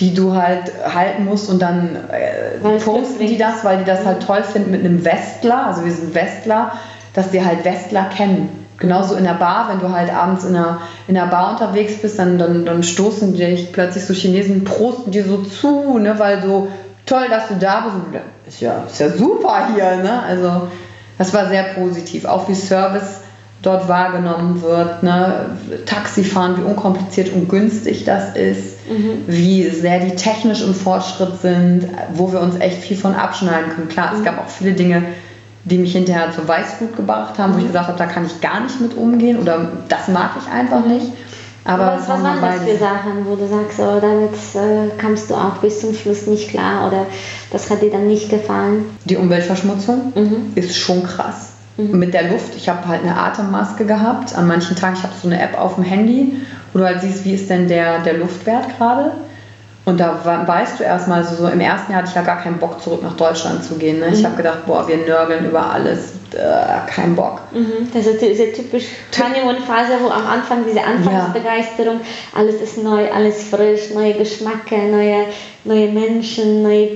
[0.00, 4.22] die du halt halten musst und dann äh, posten die das, weil die das halt
[4.24, 6.72] toll finden mit einem Westler, also wir sind Westler,
[7.14, 8.48] dass die halt Westler kennen.
[8.78, 12.16] Genauso in der Bar, wenn du halt abends in der, in der Bar unterwegs bist,
[12.16, 16.68] dann, dann, dann stoßen dich plötzlich so Chinesen, prosten dir so zu, ne, weil so
[17.04, 18.22] toll, dass du da bist.
[18.46, 20.22] Ist, ja, ist ja super hier, ne?
[20.22, 20.68] Also
[21.18, 22.24] das war sehr positiv.
[22.24, 23.22] Auch wie Service
[23.62, 25.02] dort wahrgenommen wird.
[25.02, 25.56] Ne?
[25.84, 29.24] Taxifahren, wie unkompliziert und günstig das ist, mhm.
[29.26, 33.88] wie sehr die technisch im Fortschritt sind, wo wir uns echt viel von abschneiden können.
[33.88, 34.18] Klar, mhm.
[34.18, 35.02] es gab auch viele Dinge,
[35.64, 37.68] die mich hinterher zu Weißgut gebracht haben, wo ich mhm.
[37.68, 41.06] gesagt habe, da kann ich gar nicht mit umgehen oder das mag ich einfach nicht.
[41.64, 45.34] Aber was, was waren das für Sachen, wo du sagst, oh, damit äh, kamst du
[45.34, 47.06] auch bis zum Schluss nicht klar oder
[47.52, 48.86] das hat dir dann nicht gefallen?
[49.04, 50.52] Die Umweltverschmutzung mhm.
[50.54, 51.50] ist schon krass.
[51.76, 51.98] Mhm.
[51.98, 54.34] Mit der Luft, ich habe halt eine Atemmaske gehabt.
[54.34, 56.36] An manchen Tagen, ich habe so eine App auf dem Handy,
[56.72, 59.12] wo du halt siehst, wie ist denn der, der Luftwert gerade.
[59.88, 62.58] Und da weißt du erstmal, so, so im ersten Jahr hatte ich ja gar keinen
[62.58, 64.00] Bock, zurück nach Deutschland zu gehen.
[64.00, 64.08] Ne?
[64.08, 64.26] Ich mhm.
[64.26, 67.40] habe gedacht, boah, wir nörgeln über alles, äh, kein Bock.
[67.52, 67.88] Mhm.
[67.94, 68.84] Das ist diese typisch
[69.18, 72.38] Honeymoon-Phase, wo am Anfang diese Anfangsbegeisterung, ja.
[72.38, 75.24] alles ist neu, alles frisch, neue Geschmacke, neue,
[75.64, 76.90] neue Menschen, neue,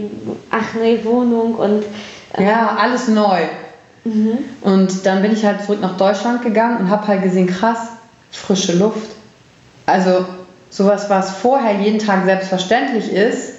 [0.50, 1.85] ach, neue Wohnung und...
[2.35, 3.40] Äh, ja, alles neu.
[4.04, 4.38] Mhm.
[4.61, 7.78] Und dann bin ich halt zurück nach Deutschland gegangen und habe halt gesehen, krass,
[8.30, 9.21] frische Luft.
[9.87, 10.25] Also
[10.71, 13.55] sowas, was vorher jeden Tag selbstverständlich ist,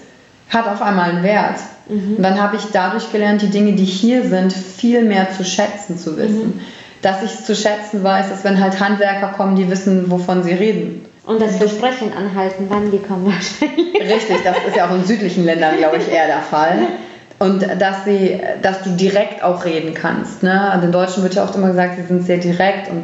[0.49, 1.57] hat auf einmal einen Wert.
[1.87, 2.15] Mhm.
[2.17, 5.97] Und dann habe ich dadurch gelernt, die Dinge, die hier sind, viel mehr zu schätzen
[5.97, 6.55] zu wissen.
[6.55, 6.61] Mhm.
[7.01, 10.53] Dass ich es zu schätzen weiß, dass wenn halt Handwerker kommen, die wissen, wovon sie
[10.53, 11.05] reden.
[11.25, 13.93] Und das Versprechen anhalten, wann die kommen wahrscheinlich.
[13.95, 16.79] Richtig, das ist ja auch in südlichen Ländern, glaube ich, eher der Fall.
[17.39, 20.43] Und dass, sie, dass du direkt auch reden kannst.
[20.43, 20.71] Ne?
[20.71, 23.03] Also in Deutschen wird ja oft immer gesagt, sie sind sehr direkt und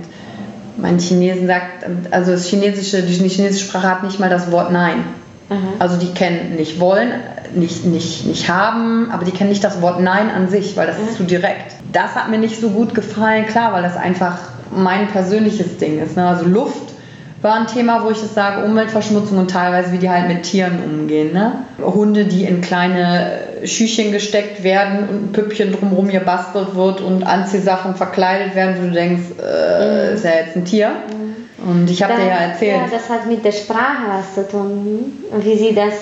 [0.82, 5.04] mein Chinesen sagt, also das chinesische, die chinesische Sprache hat nicht mal das Wort Nein.
[5.50, 5.80] Mhm.
[5.80, 7.12] Also die kennen nicht wollen,
[7.56, 11.00] nicht, nicht, nicht haben, aber die kennen nicht das Wort Nein an sich, weil das
[11.00, 11.08] mhm.
[11.08, 11.76] ist zu direkt.
[11.92, 14.38] Das hat mir nicht so gut gefallen, klar, weil das einfach
[14.72, 16.16] mein persönliches Ding ist.
[16.16, 16.28] Ne?
[16.28, 16.94] Also Luft
[17.42, 20.80] war ein Thema, wo ich es sage, Umweltverschmutzung und teilweise, wie die halt mit Tieren
[20.84, 21.34] umgehen.
[21.34, 21.54] Ne?
[21.82, 27.96] Hunde, die in kleine Schüchchen gesteckt werden und ein Püppchen drumherum gebastelt wird und Anziehsachen
[27.96, 30.16] verkleidet werden, wo du denkst, äh, mhm.
[30.16, 30.90] ist ja jetzt ein Tier.
[30.90, 31.70] Mhm.
[31.70, 32.78] Und ich habe dir ja erzählt.
[32.78, 35.94] Ja, das hat mit der Sprache was zu tun, wie sie das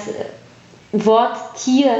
[0.91, 1.91] Wort Tier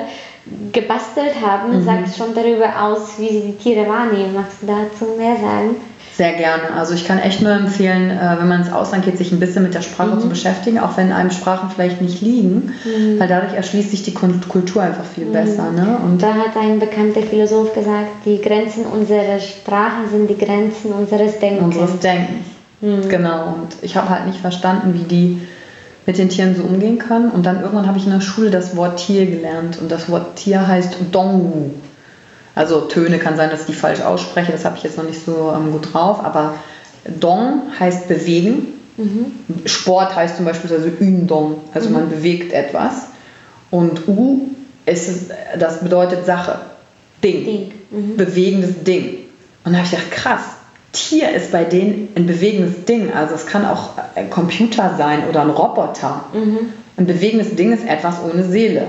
[0.72, 1.86] gebastelt haben, Mhm.
[1.86, 4.34] sagt schon darüber aus, wie sie die Tiere wahrnehmen.
[4.36, 5.76] Magst du dazu mehr sagen?
[6.18, 6.74] Sehr gerne.
[6.76, 9.62] Also ich kann echt nur empfehlen, äh, wenn man ins Ausland geht, sich ein bisschen
[9.62, 10.20] mit der Sprache Mhm.
[10.22, 12.74] zu beschäftigen, auch wenn einem Sprachen vielleicht nicht liegen,
[13.20, 15.32] weil dadurch erschließt sich die Kultur einfach viel Mhm.
[15.34, 15.72] besser.
[15.72, 15.98] Ne?
[16.04, 21.38] Und Da hat ein bekannter Philosoph gesagt, die Grenzen unserer Sprache sind die Grenzen unseres
[21.40, 21.76] Denkens.
[21.78, 22.46] unseres Denkens.
[22.82, 23.10] Mhm.
[23.10, 23.50] Genau.
[23.50, 25.42] Und ich habe halt nicht verstanden, wie die
[26.08, 27.30] mit den Tieren so umgehen können.
[27.30, 29.78] Und dann irgendwann habe ich in der Schule das Wort Tier gelernt.
[29.80, 31.72] Und das Wort Tier heißt Dongwu.
[32.58, 35.24] Also Töne kann sein, dass ich die falsch ausspreche, das habe ich jetzt noch nicht
[35.24, 36.24] so ähm, gut drauf.
[36.24, 36.56] Aber
[37.20, 38.74] Dong heißt bewegen.
[39.66, 43.10] Sport heißt zum Beispiel also Ündong, also man bewegt etwas.
[43.70, 44.48] Und U
[44.88, 46.60] ist, das bedeutet Sache,
[47.24, 48.18] Ding, Ding, mhm.
[48.18, 49.20] bewegendes Ding.
[49.64, 50.42] Und da habe ich gedacht, krass,
[50.94, 53.14] Tier ist bei denen ein bewegendes Ding.
[53.14, 56.26] Also es kann auch ein Computer sein oder ein Roboter.
[56.98, 58.88] Ein bewegendes Ding ist etwas ohne Seele.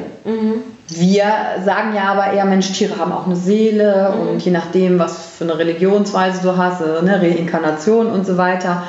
[0.89, 1.25] Wir
[1.65, 5.45] sagen ja aber eher, Mensch, Tiere haben auch eine Seele und je nachdem, was für
[5.45, 8.85] eine Religionsweise du hast, äh, ne, Reinkarnation und so weiter.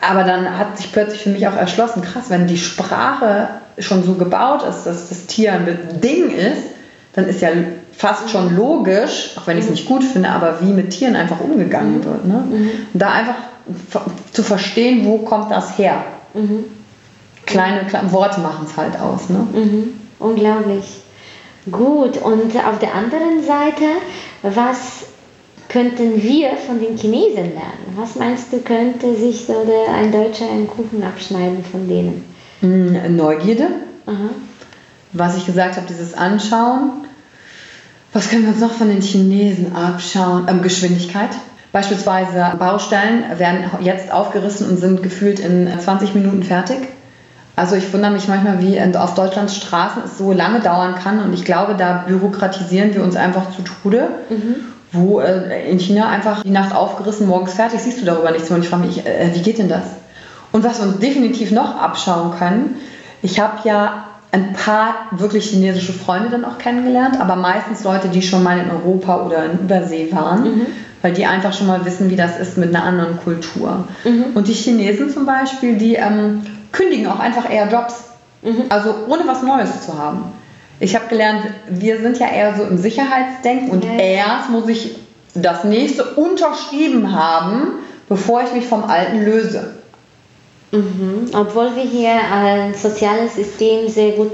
[0.00, 4.14] Aber dann hat sich plötzlich für mich auch erschlossen, krass, wenn die Sprache schon so
[4.14, 6.62] gebaut ist, dass das Tier ein Ding ist,
[7.14, 7.48] dann ist ja
[7.92, 11.40] fast schon logisch, auch wenn ich es nicht gut finde, aber wie mit Tieren einfach
[11.40, 12.26] umgegangen wird.
[12.26, 12.44] Ne?
[12.92, 13.36] Und da einfach
[14.32, 16.04] zu verstehen, wo kommt das her.
[17.46, 19.28] Kleine, kleine Worte machen es halt aus.
[19.30, 19.46] Ne?
[19.52, 20.00] Mhm.
[20.18, 21.02] Unglaublich.
[21.70, 23.84] Gut, und auf der anderen Seite,
[24.42, 25.06] was
[25.68, 27.96] könnten wir von den Chinesen lernen?
[27.96, 32.24] Was meinst du, könnte sich so der, ein Deutscher einen Kuchen abschneiden von denen?
[32.60, 33.66] Mm, Neugierde,
[34.06, 34.30] Aha.
[35.12, 37.04] was ich gesagt habe, dieses Anschauen.
[38.12, 40.46] Was können wir uns noch von den Chinesen abschauen?
[40.48, 41.30] Ähm, Geschwindigkeit.
[41.72, 46.78] Beispielsweise Baustellen werden jetzt aufgerissen und sind gefühlt in 20 Minuten fertig.
[47.56, 51.20] Also ich wundere mich manchmal, wie auf Deutschlands Straßen es so lange dauern kann.
[51.20, 54.08] Und ich glaube, da bürokratisieren wir uns einfach zu Tode.
[54.92, 58.58] Wo äh, in China einfach die Nacht aufgerissen, morgens fertig, siehst du darüber nichts mehr.
[58.58, 59.84] Und ich frage mich, äh, wie geht denn das?
[60.52, 62.76] Und was wir uns definitiv noch abschauen können,
[63.22, 68.22] ich habe ja ein paar wirklich chinesische Freunde dann auch kennengelernt, aber meistens Leute, die
[68.22, 70.44] schon mal in Europa oder in Übersee waren,
[71.02, 73.84] weil die einfach schon mal wissen, wie das ist mit einer anderen Kultur.
[74.34, 78.04] Und die Chinesen zum Beispiel, die ähm, kündigen auch einfach eher Jobs,
[78.68, 80.32] also ohne was Neues zu haben.
[80.78, 83.92] Ich habe gelernt, wir sind ja eher so im Sicherheitsdenken und Ja.
[83.92, 84.96] erst muss ich
[85.34, 89.74] das nächste unterschrieben haben, bevor ich mich vom Alten löse.
[90.72, 91.30] Mhm.
[91.32, 94.32] Obwohl wir hier ein soziales System sehr gut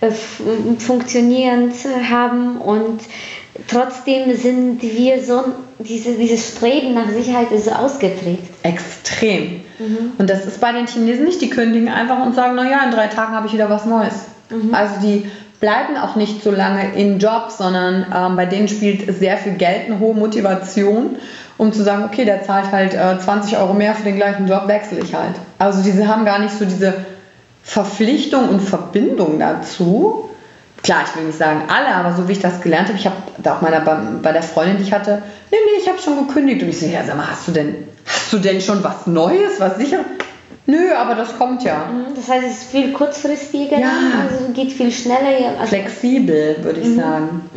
[0.00, 0.10] äh,
[0.78, 1.74] funktionierend
[2.08, 3.00] haben und
[3.66, 5.44] trotzdem sind wir so,
[5.78, 8.44] diese, dieses Streben nach Sicherheit ist so ausgeprägt.
[8.62, 9.62] Extrem.
[10.18, 11.40] Und das ist bei den Chinesen nicht.
[11.40, 14.14] Die kündigen einfach und sagen, naja, in drei Tagen habe ich wieder was Neues.
[14.72, 19.36] Also die bleiben auch nicht so lange in Jobs, sondern ähm, bei denen spielt sehr
[19.36, 21.16] viel Geld eine hohe Motivation,
[21.56, 24.68] um zu sagen, okay, der zahlt halt äh, 20 Euro mehr für den gleichen Job,
[24.68, 25.34] wechsle ich halt.
[25.58, 26.94] Also diese haben gar nicht so diese
[27.62, 30.30] Verpflichtung und Verbindung dazu.
[30.82, 33.16] Klar, ich will nicht sagen alle, aber so wie ich das gelernt habe, ich habe
[33.38, 36.62] da auch meiner, bei, der Freundin, die ich hatte, nee, nee, ich habe schon gekündigt.
[36.62, 39.58] Und ich so, ja, sag mal, hast du denn, hast du denn schon was Neues,
[39.58, 40.04] was sicher?
[40.70, 41.86] Nö, aber das kommt ja.
[41.90, 42.14] Mhm.
[42.14, 43.88] Das heißt, es ist viel kurzfristiger, Ja.
[44.22, 45.56] also geht viel schneller.
[45.58, 47.48] Also, Flexibel, würde ich sagen.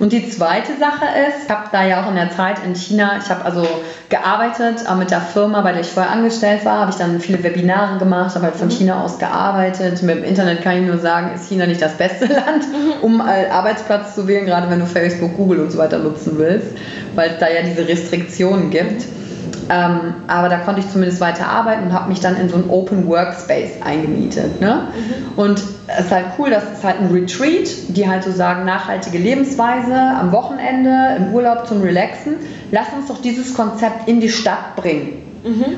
[0.00, 3.20] Und die zweite Sache ist, ich habe da ja auch in der Zeit in China,
[3.22, 3.64] ich habe also
[4.08, 7.40] gearbeitet äh, mit der Firma, bei der ich vorher angestellt war, habe ich dann viele
[7.44, 10.02] Webinare gemacht, habe halt von China aus gearbeitet.
[10.02, 12.64] Mit dem Internet kann ich nur sagen, ist China nicht das beste Land,
[13.00, 16.66] um einen Arbeitsplatz zu wählen, gerade wenn du Facebook, Google und so weiter nutzen willst,
[17.14, 19.04] weil es da ja diese Restriktionen gibt.
[19.68, 22.70] Ähm, aber da konnte ich zumindest weiter arbeiten und habe mich dann in so einen
[22.70, 24.60] Open Workspace eingemietet.
[24.60, 24.88] Ne?
[25.36, 29.18] Und es ist halt cool, das ist halt ein Retreat, die halt so sagen, nachhaltige
[29.18, 32.36] Lebensweise am Wochenende, im Urlaub zum Relaxen.
[32.70, 35.22] Lass uns doch dieses Konzept in die Stadt bringen.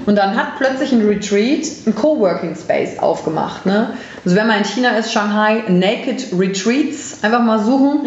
[0.06, 3.66] Und dann hat plötzlich ein Retreat ein Coworking Space aufgemacht.
[3.66, 3.90] Ne?
[4.24, 8.06] Also wenn man in China ist, Shanghai, Naked Retreats, einfach mal suchen,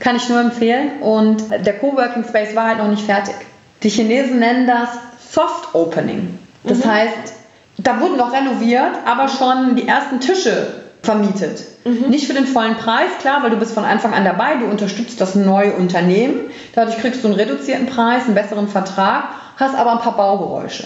[0.00, 1.02] kann ich nur empfehlen.
[1.02, 3.34] Und der Coworking Space war halt noch nicht fertig.
[3.82, 4.88] Die Chinesen nennen das
[5.32, 6.38] Soft Opening.
[6.64, 7.34] Das heißt,
[7.78, 11.64] da wurden noch renoviert, aber schon die ersten Tische vermietet.
[12.08, 15.20] Nicht für den vollen Preis, klar, weil du bist von Anfang an dabei, du unterstützt
[15.20, 16.50] das neue Unternehmen.
[16.74, 19.24] Dadurch kriegst du einen reduzierten Preis, einen besseren Vertrag,
[19.56, 20.84] hast aber ein paar Baugeräusche.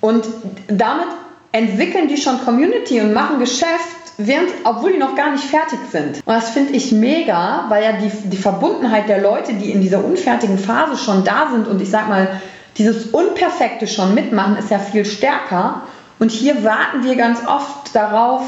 [0.00, 0.24] Und
[0.68, 1.08] damit
[1.52, 6.16] entwickeln die schon Community und machen Geschäft, während, obwohl die noch gar nicht fertig sind.
[6.16, 10.04] Und das finde ich mega, weil ja die, die Verbundenheit der Leute, die in dieser
[10.04, 12.40] unfertigen Phase schon da sind und ich sag mal,
[12.76, 15.82] dieses Unperfekte schon mitmachen, ist ja viel stärker.
[16.18, 18.42] Und hier warten wir ganz oft darauf,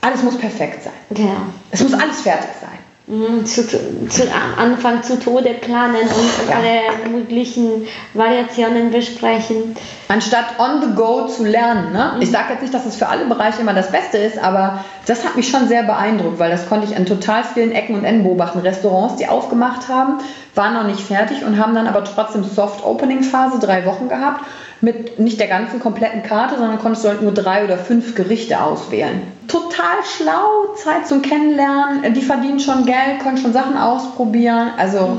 [0.00, 0.92] alles muss perfekt sein.
[1.10, 1.36] Genau.
[1.70, 2.77] Es muss alles fertig sein.
[3.08, 4.22] Mhm, Zu, zu,
[4.58, 9.74] Anfang zu Tode planen und alle möglichen Variationen besprechen.
[10.08, 11.92] Anstatt on the go zu lernen.
[11.94, 12.16] Ne?
[12.20, 15.24] Ich sage jetzt nicht, dass es für alle Bereiche immer das Beste ist, aber das
[15.24, 18.24] hat mich schon sehr beeindruckt, weil das konnte ich an total vielen Ecken und Enden
[18.24, 18.58] beobachten.
[18.58, 20.18] Restaurants, die aufgemacht haben,
[20.54, 24.44] waren noch nicht fertig und haben dann aber trotzdem Soft-Opening-Phase, drei Wochen gehabt,
[24.80, 28.60] mit nicht der ganzen kompletten Karte, sondern konntest du halt nur drei oder fünf Gerichte
[28.62, 29.22] auswählen.
[29.48, 34.70] Total schlau, Zeit zum Kennenlernen, die verdienen schon Geld, können schon Sachen ausprobieren.
[34.76, 35.16] Also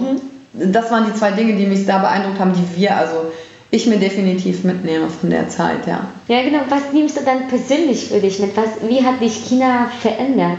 [0.54, 3.32] das waren die zwei Dinge, die mich da beeindruckt haben, die wir, also
[3.72, 6.06] ich mir definitiv mitnehme von der Zeit, ja.
[6.28, 6.60] Ja, genau.
[6.70, 8.56] Was nimmst du dann persönlich für dich mit?
[8.58, 10.58] Was, wie hat dich China verändert?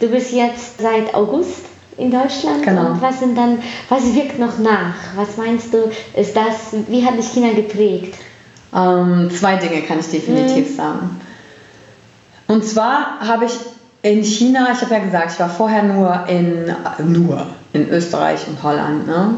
[0.00, 1.64] Du bist jetzt seit August
[1.98, 2.86] in Deutschland Genau.
[2.92, 4.94] und was sind dann, was wirkt noch nach?
[5.16, 8.14] Was meinst du, ist das, wie hat dich China geprägt?
[8.74, 11.20] Ähm, zwei Dinge kann ich definitiv sagen.
[12.48, 13.52] Und zwar habe ich
[14.02, 18.46] in China, ich habe ja gesagt, ich war vorher nur in, äh, nur in Österreich
[18.48, 19.06] und Holland.
[19.06, 19.34] Ne?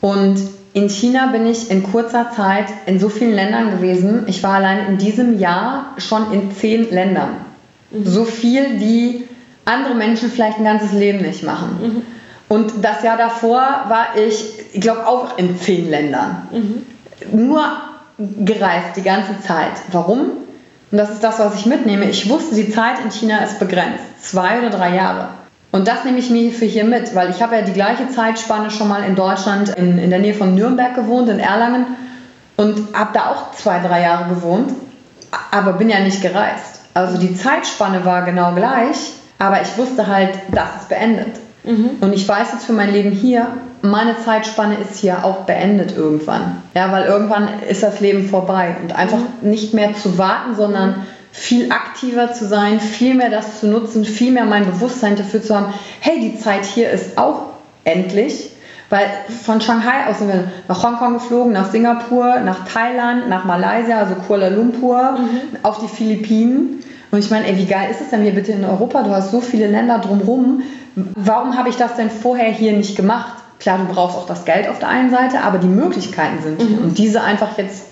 [0.00, 0.38] Und
[0.72, 4.24] in China bin ich in kurzer Zeit in so vielen Ländern gewesen.
[4.26, 7.36] Ich war allein in diesem Jahr schon in zehn Ländern.
[8.04, 9.28] So viel, wie
[9.64, 12.04] andere Menschen vielleicht ein ganzes Leben nicht machen.
[12.48, 16.48] Und das Jahr davor war ich, ich glaube, auch in zehn Ländern
[17.32, 17.64] nur
[18.18, 19.72] gereist die ganze Zeit.
[19.90, 20.20] Warum?
[20.90, 22.04] Und das ist das, was ich mitnehme.
[22.08, 24.04] Ich wusste, die Zeit in China ist begrenzt.
[24.22, 25.28] Zwei oder drei Jahre.
[25.72, 28.70] Und das nehme ich mir für hier mit, weil ich habe ja die gleiche Zeitspanne
[28.70, 31.86] schon mal in Deutschland, in, in der Nähe von Nürnberg gewohnt, in Erlangen.
[32.56, 34.72] Und habe da auch zwei, drei Jahre gewohnt,
[35.50, 36.82] aber bin ja nicht gereist.
[36.94, 41.40] Also die Zeitspanne war genau gleich, aber ich wusste halt, das ist beendet.
[42.00, 43.48] Und ich weiß jetzt für mein Leben hier,
[43.84, 46.62] meine Zeitspanne ist hier auch beendet irgendwann.
[46.74, 51.70] Ja, weil irgendwann ist das Leben vorbei und einfach nicht mehr zu warten, sondern viel
[51.70, 55.74] aktiver zu sein, viel mehr das zu nutzen, viel mehr mein Bewusstsein dafür zu haben,
[56.00, 57.48] hey, die Zeit hier ist auch
[57.84, 58.52] endlich.
[58.88, 59.06] Weil
[59.42, 64.14] von Shanghai aus sind wir nach Hongkong geflogen, nach Singapur, nach Thailand, nach Malaysia, also
[64.14, 65.18] Kuala Lumpur,
[65.62, 66.82] auf die Philippinen.
[67.10, 69.02] Und ich meine, ey, wie geil ist es denn hier bitte in Europa?
[69.02, 70.62] Du hast so viele Länder drumherum.
[70.94, 73.43] Warum habe ich das denn vorher hier nicht gemacht?
[73.64, 76.78] Klar, du brauchst auch das Geld auf der einen Seite, aber die Möglichkeiten sind hier.
[76.82, 77.84] Und diese einfach jetzt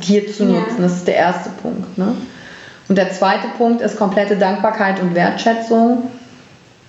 [0.00, 0.60] hier zu Ja.
[0.60, 1.98] nutzen, das ist der erste Punkt.
[1.98, 2.14] Ne?
[2.88, 6.04] Und der zweite Punkt ist komplette Dankbarkeit und Wertschätzung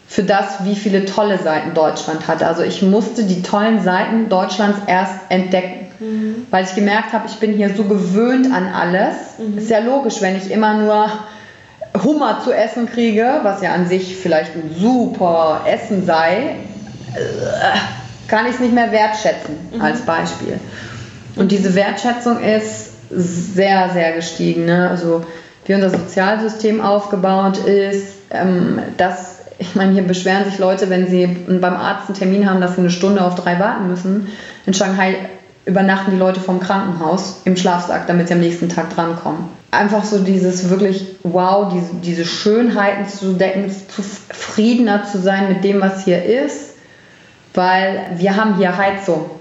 [0.08, 2.44] für das, wie viele tolle Seiten Deutschland hat.
[2.44, 5.88] Also ich musste die tollen Seiten Deutschlands erst entdecken,
[6.52, 9.16] weil ich gemerkt habe, ich bin hier so gewöhnt an alles.
[9.58, 11.08] Ist ja logisch, wenn ich immer nur
[12.04, 16.58] Hummer zu essen kriege, was ja an sich vielleicht ein super Essen sei,
[17.16, 17.78] äh,
[18.28, 20.60] kann ich es nicht mehr wertschätzen als Beispiel.
[21.36, 24.66] Und diese Wertschätzung ist sehr, sehr gestiegen.
[24.66, 24.90] Ne?
[24.90, 25.26] Also
[25.66, 31.28] wie unser Sozialsystem aufgebaut ist, ähm, dass, ich meine, hier beschweren sich Leute, wenn sie
[31.28, 34.28] beim Arzt einen Termin haben, dass sie eine Stunde auf drei warten müssen.
[34.66, 35.16] In Shanghai
[35.66, 39.46] übernachten die Leute vom Krankenhaus im Schlafsack, damit sie am nächsten Tag drankommen.
[39.72, 45.82] Einfach so dieses wirklich, wow, diese, diese Schönheiten zu decken, zufriedener zu sein mit dem,
[45.82, 46.77] was hier ist,
[47.58, 49.32] weil wir haben hier Heizung.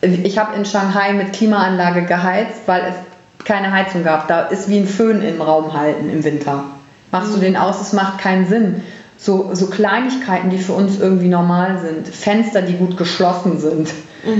[0.00, 4.28] Ich habe in Shanghai mit Klimaanlage geheizt, weil es keine Heizung gab.
[4.28, 6.64] Da ist wie ein Föhn im Raum halten im Winter.
[7.12, 8.82] Machst du den aus, es macht keinen Sinn.
[9.18, 12.08] So, so Kleinigkeiten, die für uns irgendwie normal sind.
[12.08, 13.90] Fenster, die gut geschlossen sind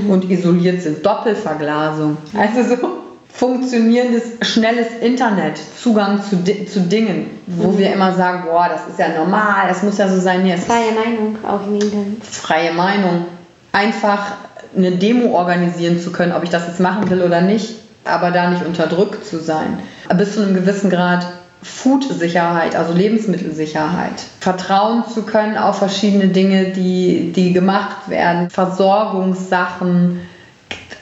[0.09, 1.05] und isoliert sind.
[1.05, 2.17] Doppelverglasung.
[2.37, 3.02] Also so
[3.33, 9.09] funktionierendes, schnelles Internet, Zugang zu, zu Dingen, wo wir immer sagen, boah, das ist ja
[9.09, 10.47] normal, das muss ja so sein.
[10.47, 12.25] Ist Freie Meinung auch im Internet.
[12.25, 13.27] freie Meinung.
[13.73, 14.33] Einfach
[14.77, 18.51] eine Demo organisieren zu können, ob ich das jetzt machen will oder nicht, aber da
[18.51, 19.79] nicht unterdrückt zu sein.
[20.16, 21.27] Bis zu einem gewissen Grad
[21.62, 24.14] Food-Sicherheit, also Lebensmittelsicherheit.
[24.40, 28.51] Vertrauen zu können auf verschiedene Dinge, die, die gemacht werden.
[28.51, 30.21] Versorgungssachen,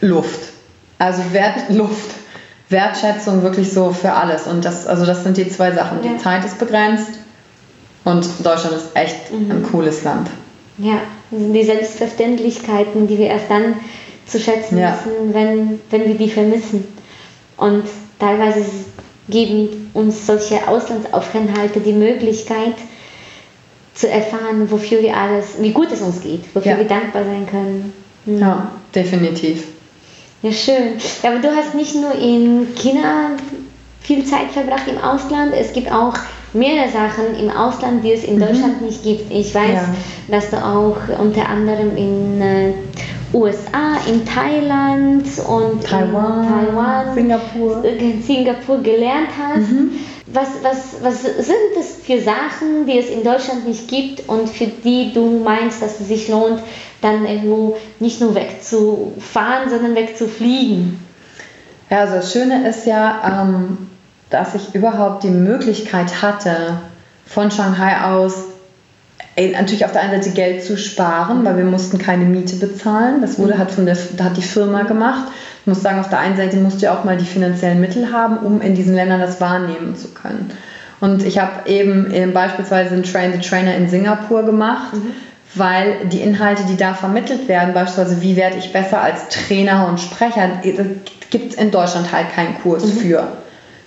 [0.00, 0.49] Luft.
[1.00, 2.14] Also Wert, Luft.
[2.68, 4.46] Wertschätzung wirklich so für alles.
[4.46, 6.04] Und das, also das sind die zwei Sachen.
[6.04, 6.12] Ja.
[6.12, 7.08] Die Zeit ist begrenzt
[8.04, 10.30] und Deutschland ist echt ein cooles Land.
[10.78, 11.00] Ja,
[11.32, 13.74] das sind die Selbstverständlichkeiten, die wir erst dann
[14.26, 14.96] zu schätzen Ja.
[15.04, 16.86] wissen, wenn, wenn wir die vermissen.
[17.56, 17.82] Und
[18.20, 18.64] teilweise
[19.28, 22.74] geben uns solche Auslandsaufenthalte die Möglichkeit
[23.94, 26.78] zu erfahren, wofür wir alles, wie gut es uns geht, wofür Ja.
[26.78, 27.92] wir dankbar sein können.
[28.26, 28.38] Hm.
[28.38, 29.64] Ja, definitiv.
[30.42, 30.94] Ja, schön.
[31.22, 33.30] Ja, aber du hast nicht nur in China
[34.00, 36.14] viel Zeit verbracht im Ausland, es gibt auch
[36.52, 39.30] mehrere Sachen im Ausland, die es in Deutschland nicht gibt.
[39.30, 39.74] Ich weiß, Mhm.
[39.74, 39.94] Ja.
[40.28, 42.72] dass du auch unter anderem in äh,
[43.32, 47.84] USA, in Thailand und Taiwan, in Taiwan Singapur.
[47.84, 49.70] in Singapur gelernt hast.
[49.70, 49.90] Mhm.
[50.32, 54.66] was, was, was sind es für Sachen, die es in Deutschland nicht gibt und für
[54.66, 56.60] die du meinst, dass es sich lohnt,
[57.00, 61.04] dann irgendwo nicht nur wegzufahren, sondern wegzufliegen?
[61.88, 63.90] Ja, also das Schöne ist ja, ähm,
[64.30, 66.78] dass ich überhaupt die Möglichkeit hatte,
[67.26, 68.44] von Shanghai aus
[69.36, 73.20] ey, natürlich auf der einen Seite Geld zu sparen, weil wir mussten keine Miete bezahlen.
[73.20, 75.28] Das wurde halt von der, hat die Firma gemacht.
[75.60, 78.12] Ich muss sagen, auf der einen Seite musst du ja auch mal die finanziellen Mittel
[78.12, 80.50] haben, um in diesen Ländern das wahrnehmen zu können.
[81.00, 85.12] Und ich habe eben, eben beispielsweise einen Train the Trainer in Singapur gemacht, mhm.
[85.54, 90.00] Weil die Inhalte, die da vermittelt werden, beispielsweise wie werde ich besser als Trainer und
[90.00, 90.48] Sprecher,
[91.30, 92.98] gibt es in Deutschland halt keinen Kurs mhm.
[92.98, 93.28] für.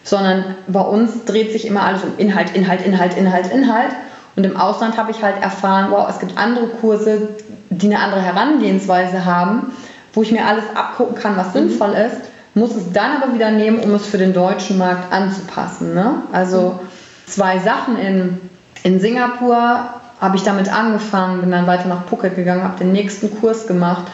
[0.03, 3.91] Sondern bei uns dreht sich immer alles um Inhalt, Inhalt, Inhalt, Inhalt, Inhalt.
[4.35, 7.29] Und im Ausland habe ich halt erfahren, wow, es gibt andere Kurse,
[7.69, 9.71] die eine andere Herangehensweise haben
[10.13, 11.69] wo ich mir alles abgucken kann, was mhm.
[11.69, 12.21] sinnvoll ist,
[12.53, 15.95] muss es dann aber wieder nehmen, um es für den deutschen Markt anzupassen.
[15.95, 16.23] Ne?
[16.31, 16.79] Also
[17.25, 18.39] zwei Sachen in,
[18.83, 19.89] in Singapur
[20.23, 24.05] habe ich damit angefangen, bin dann weiter nach Phuket gegangen, habe den nächsten Kurs gemacht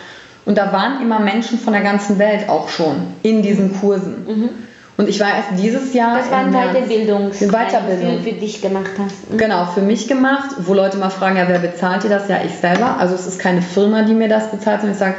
[0.45, 4.25] und da waren immer Menschen von der ganzen Welt auch schon in diesen Kursen.
[4.27, 4.49] Mhm.
[4.97, 6.17] Und ich war erst dieses Jahr.
[6.17, 8.21] Das war ein Weiterbildungs Weiterbildung.
[8.21, 9.31] für dich gemacht hast.
[9.31, 9.37] Mhm.
[9.37, 12.27] Genau, für mich gemacht, wo Leute mal fragen, ja, wer bezahlt dir das?
[12.27, 12.97] Ja, ich selber.
[12.97, 15.15] Also es ist keine Firma, die mir das bezahlt, sondern ich sage,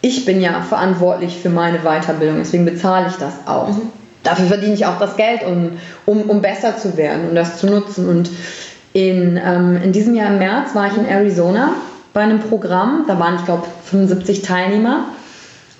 [0.00, 3.68] ich bin ja verantwortlich für meine Weiterbildung, deswegen bezahle ich das auch.
[3.68, 3.90] Mhm.
[4.22, 7.66] Dafür verdiene ich auch das Geld, um, um, um besser zu werden und das zu
[7.66, 8.08] nutzen.
[8.08, 8.30] Und
[8.98, 11.70] in, ähm, in diesem Jahr im März war ich in Arizona
[12.12, 15.04] bei einem Programm, da waren, ich glaube, 75 Teilnehmer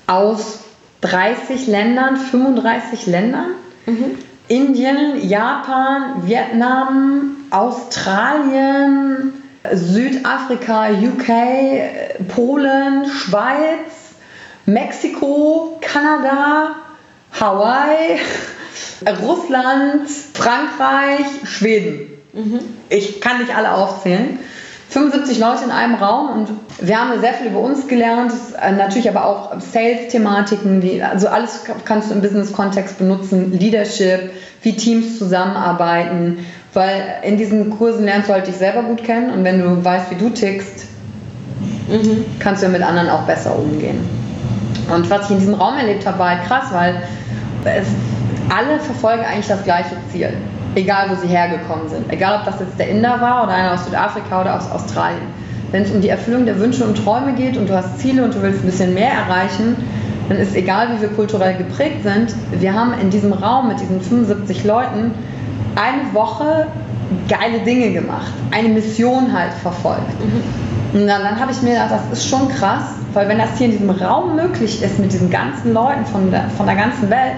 [0.07, 0.61] aus
[1.01, 3.55] 30 Ländern, 35 Ländern.
[3.87, 4.19] Mhm.
[4.47, 9.33] Indien, Japan, Vietnam, Australien,
[9.73, 14.15] Südafrika, UK, Polen, Schweiz,
[14.65, 16.77] Mexiko, Kanada,
[17.39, 18.21] Hawaii,
[19.23, 22.18] Russland, Frankreich, Schweden.
[22.33, 22.61] Mhm.
[22.89, 24.39] Ich kann nicht alle aufzählen.
[24.91, 26.49] 75 Leute in einem Raum und
[26.81, 32.11] wir haben sehr viel über uns gelernt, äh, natürlich aber auch Sales-Thematiken, also alles kannst
[32.11, 34.31] du im Business-Kontext benutzen, Leadership,
[34.63, 39.45] wie Teams zusammenarbeiten, weil in diesen Kursen lernst du halt dich selber gut kennen und
[39.45, 40.87] wenn du weißt, wie du tickst,
[41.89, 42.25] mhm.
[42.39, 44.01] kannst du mit anderen auch besser umgehen.
[44.95, 47.03] Und was ich in diesem Raum erlebt habe, war halt krass, weil
[47.65, 47.89] es,
[48.49, 50.33] alle verfolgen eigentlich das gleiche Ziel.
[50.79, 52.13] Egal, wo sie hergekommen sind.
[52.13, 55.23] Egal, ob das jetzt der Inder war oder einer aus Südafrika oder aus Australien.
[55.73, 58.33] Wenn es um die Erfüllung der Wünsche und Träume geht und du hast Ziele und
[58.33, 59.77] du willst ein bisschen mehr erreichen,
[60.29, 64.01] dann ist egal, wie wir kulturell geprägt sind, wir haben in diesem Raum mit diesen
[64.01, 65.11] 75 Leuten
[65.75, 66.69] eine Woche
[67.29, 70.21] geile Dinge gemacht, eine Mission halt verfolgt.
[70.21, 71.01] Mhm.
[71.01, 73.67] Und dann, dann habe ich mir gedacht, das ist schon krass, weil wenn das hier
[73.67, 77.35] in diesem Raum möglich ist, mit diesen ganzen Leuten von der, von der ganzen Welt,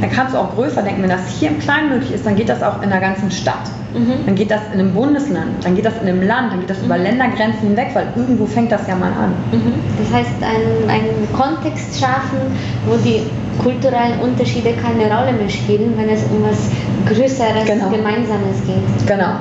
[0.00, 1.02] dann kannst du auch größer denken.
[1.02, 3.70] Wenn das hier im Kleinen möglich ist, dann geht das auch in der ganzen Stadt.
[3.94, 4.26] Mhm.
[4.26, 6.78] Dann geht das in einem Bundesland, dann geht das in einem Land, dann geht das
[6.80, 6.86] mhm.
[6.86, 9.32] über Ländergrenzen hinweg, weil irgendwo fängt das ja mal an.
[9.52, 9.72] Mhm.
[9.98, 12.38] Das heißt, einen Kontext schaffen,
[12.86, 13.22] wo die
[13.62, 16.70] kulturellen Unterschiede keine Rolle mehr spielen, wenn es um was
[17.06, 17.88] Größeres, genau.
[17.88, 19.06] Gemeinsames geht.
[19.06, 19.36] Genau.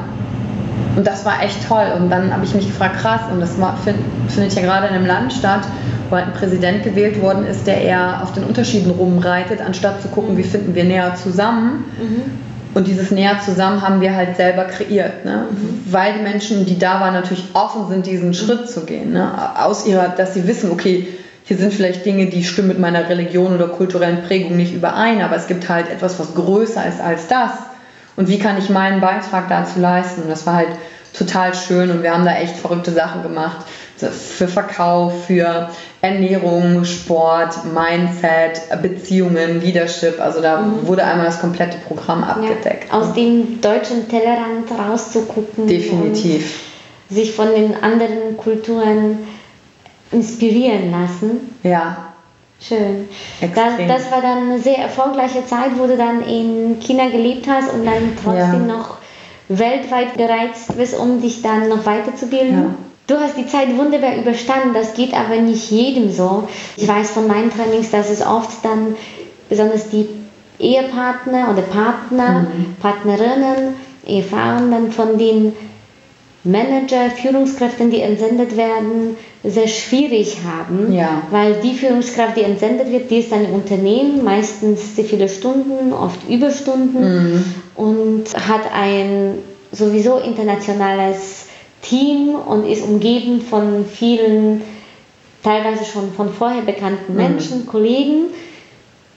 [0.96, 1.86] Und das war echt toll.
[1.98, 3.98] Und dann habe ich mich gefragt, krass, und das find,
[4.30, 5.68] findet ja gerade in einem Land statt,
[6.10, 10.08] wo halt ein Präsident gewählt worden ist, der eher auf den Unterschieden rumreitet, anstatt zu
[10.10, 11.86] gucken, wie finden wir näher zusammen.
[12.00, 12.46] Mhm.
[12.76, 15.48] Und dieses näher zusammen haben wir halt selber kreiert, ne?
[15.50, 15.84] Mhm.
[15.90, 19.14] weil die Menschen, die da waren, natürlich offen sind, diesen Schritt zu gehen.
[19.14, 19.32] Ne?
[19.58, 21.08] Aus ihrer, dass sie wissen, okay,
[21.46, 25.36] hier sind vielleicht Dinge, die stimmen mit meiner Religion oder kulturellen Prägung nicht überein, aber
[25.36, 27.52] es gibt halt etwas, was größer ist als das.
[28.16, 30.24] Und wie kann ich meinen Beitrag dazu leisten?
[30.24, 30.70] Und das war halt
[31.14, 33.66] total schön und wir haben da echt verrückte Sachen gemacht.
[33.98, 35.70] Für Verkauf, für
[36.06, 40.20] Ernährung, Sport, Mindset, Beziehungen, Leadership.
[40.20, 40.88] Also da mhm.
[40.88, 42.90] wurde einmal das komplette Programm abgedeckt.
[42.90, 45.68] Ja, aus dem deutschen Tellerrand rauszugucken.
[45.68, 46.62] Definitiv.
[47.10, 49.20] sich von den anderen Kulturen
[50.12, 51.56] inspirieren lassen.
[51.64, 52.14] Ja.
[52.60, 53.10] Schön.
[53.42, 57.72] Das, das, war dann eine sehr erfolgreiche Zeit, wo du dann in China gelebt hast
[57.74, 58.78] und dann trotzdem ja.
[58.78, 58.98] noch
[59.50, 62.64] weltweit gereizt bist, um dich dann noch weiterzubilden.
[62.64, 62.76] Ja.
[63.08, 66.48] Du hast die Zeit wunderbar überstanden, das geht aber nicht jedem so.
[66.76, 68.96] Ich weiß von meinen Trainings, dass es oft dann
[69.48, 70.08] besonders die
[70.58, 72.76] Ehepartner oder Partner, mhm.
[72.82, 73.76] Partnerinnen,
[74.08, 75.54] Ehefrauen dann von den
[76.44, 81.24] Manager, Führungskräften, die entsendet werden, sehr schwierig haben, ja.
[81.32, 86.28] weil die Führungskraft, die entsendet wird, die ist im Unternehmen, meistens sehr viele Stunden, oft
[86.30, 87.46] Überstunden mhm.
[87.76, 89.40] und hat ein
[89.72, 91.45] sowieso internationales
[91.88, 94.62] Team und ist umgeben von vielen,
[95.44, 97.18] teilweise schon von vorher bekannten mhm.
[97.18, 97.68] Menschen, mhm.
[97.68, 98.26] Kollegen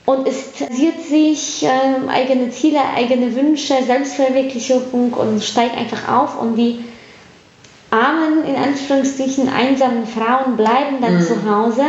[0.09, 6.57] und es sieht sich äh, eigene Ziele, eigene Wünsche, Selbstverwirklichung und steigt einfach auf und
[6.57, 6.79] die
[7.91, 11.23] armen, in Anführungsstrichen einsamen Frauen bleiben dann mhm.
[11.23, 11.85] zu Hause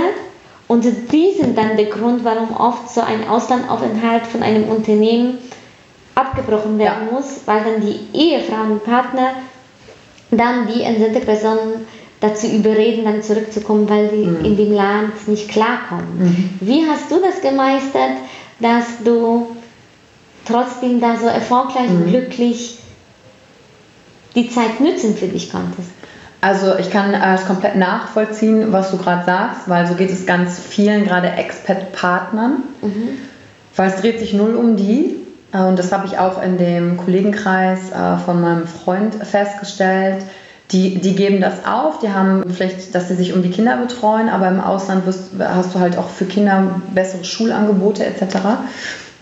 [0.67, 5.37] und die sind dann der Grund, warum oft so ein Auslandaufenthalt von einem Unternehmen
[6.13, 7.13] abgebrochen werden ja.
[7.13, 9.31] muss, weil dann die Ehefrauen und Partner
[10.31, 11.87] dann die entsendet Personen
[12.19, 14.45] dazu überreden, dann zurückzukommen, weil sie mhm.
[14.45, 16.19] in dem Land nicht klarkommen.
[16.19, 16.49] Mhm.
[16.59, 18.17] Wie hast du das gemeistert,
[18.59, 19.55] dass du
[20.45, 22.09] trotzdem da so erfolgreich und mhm.
[22.09, 22.79] glücklich
[24.35, 25.89] die Zeit nützen für dich konntest?
[26.41, 30.57] Also ich kann es komplett nachvollziehen, was du gerade sagst, weil so geht es ganz
[30.57, 33.09] vielen, gerade Expat-Partnern, mhm.
[33.75, 35.15] weil es dreht sich null um die.
[35.53, 40.23] Äh, und das habe ich auch in dem Kollegenkreis äh, von meinem Freund festgestellt
[40.71, 44.29] die, die geben das auf, die haben vielleicht, dass sie sich um die Kinder betreuen,
[44.29, 48.37] aber im Ausland wirst, hast du halt auch für Kinder bessere Schulangebote etc.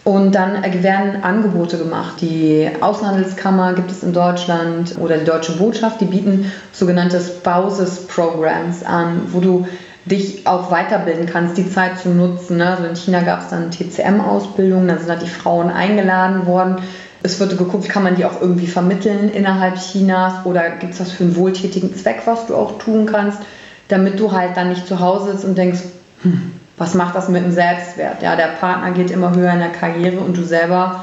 [0.04, 2.16] Und dann werden Angebote gemacht.
[2.20, 8.84] Die Außenhandelskammer gibt es in Deutschland oder die Deutsche Botschaft, die bieten sogenannte Spouses Programs
[8.84, 9.68] an, wo du
[10.10, 12.58] dich auch weiterbilden kannst, die Zeit zu nutzen.
[12.58, 12.70] Ne?
[12.70, 16.78] Also in China gab es dann TCM-Ausbildungen, da sind halt die Frauen eingeladen worden
[17.24, 21.12] es wird geguckt, kann man die auch irgendwie vermitteln innerhalb Chinas oder gibt es was
[21.12, 23.39] für einen wohltätigen Zweck, was du auch tun kannst,
[23.88, 25.80] damit du halt dann nicht zu Hause sitzt und denkst,
[26.22, 28.22] hm, was macht das mit dem Selbstwert?
[28.22, 31.01] Ja, der Partner geht immer höher in der Karriere und du selber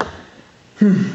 [0.79, 1.11] hm,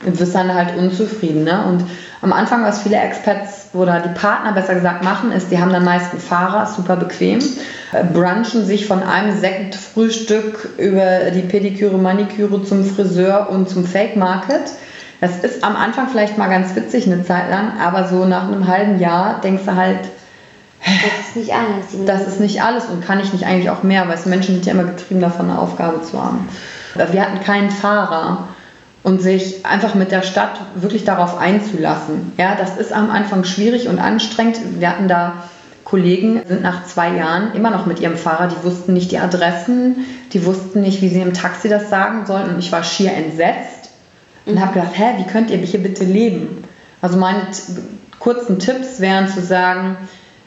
[0.00, 1.44] wirst dann halt unzufrieden.
[1.44, 1.64] Ne?
[1.66, 1.84] Und
[2.22, 5.84] am Anfang, was viele Expats oder die Partner besser gesagt machen, ist, die haben dann
[5.84, 7.40] meist einen Fahrer, super bequem,
[7.92, 14.16] äh, brunchen sich von einem Sektfrühstück über die Pediküre, Maniküre zum Friseur und zum Fake
[14.16, 14.62] Market.
[15.20, 18.68] Das ist am Anfang vielleicht mal ganz witzig eine Zeit lang, aber so nach einem
[18.68, 20.00] halben Jahr denkst du halt,
[20.84, 21.86] das ist nicht alles.
[22.06, 24.66] Das ist nicht alles und kann ich nicht eigentlich auch mehr, weil es Menschen sind
[24.66, 26.48] ja immer getrieben davon, eine Aufgabe zu haben.
[26.94, 28.48] Wir hatten keinen Fahrer
[29.02, 32.32] und sich einfach mit der Stadt wirklich darauf einzulassen.
[32.38, 34.58] Ja, das ist am Anfang schwierig und anstrengend.
[34.78, 35.44] Wir hatten da
[35.84, 39.96] Kollegen, sind nach zwei Jahren immer noch mit ihrem Fahrer, die wussten nicht die Adressen,
[40.32, 43.90] die wussten nicht, wie sie im Taxi das sagen sollten und ich war schier entsetzt
[44.46, 46.64] und habe gedacht, hä, wie könnt ihr hier bitte leben?
[47.00, 47.40] Also meine
[48.20, 49.96] kurzen Tipps wären zu sagen,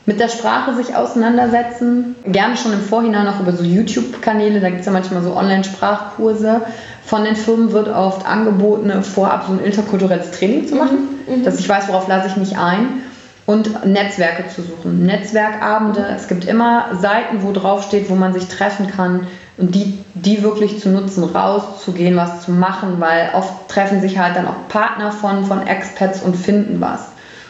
[0.05, 2.15] mit der Sprache sich auseinandersetzen.
[2.25, 6.61] Gerne schon im Vorhinein noch über so YouTube-Kanäle, da gibt es ja manchmal so Online-Sprachkurse.
[7.03, 10.97] Von den Firmen wird oft angeboten, vorab so ein interkulturelles Training zu machen,
[11.27, 11.43] mhm, mhm.
[11.43, 13.01] dass ich weiß, worauf lasse ich mich ein.
[13.47, 15.05] Und Netzwerke zu suchen.
[15.05, 16.03] Netzwerkabende.
[16.15, 19.27] Es gibt immer Seiten, wo drauf steht, wo man sich treffen kann
[19.57, 24.35] und die, die wirklich zu nutzen, rauszugehen, was zu machen, weil oft treffen sich halt
[24.35, 27.01] dann auch Partner von, von Expats und finden was.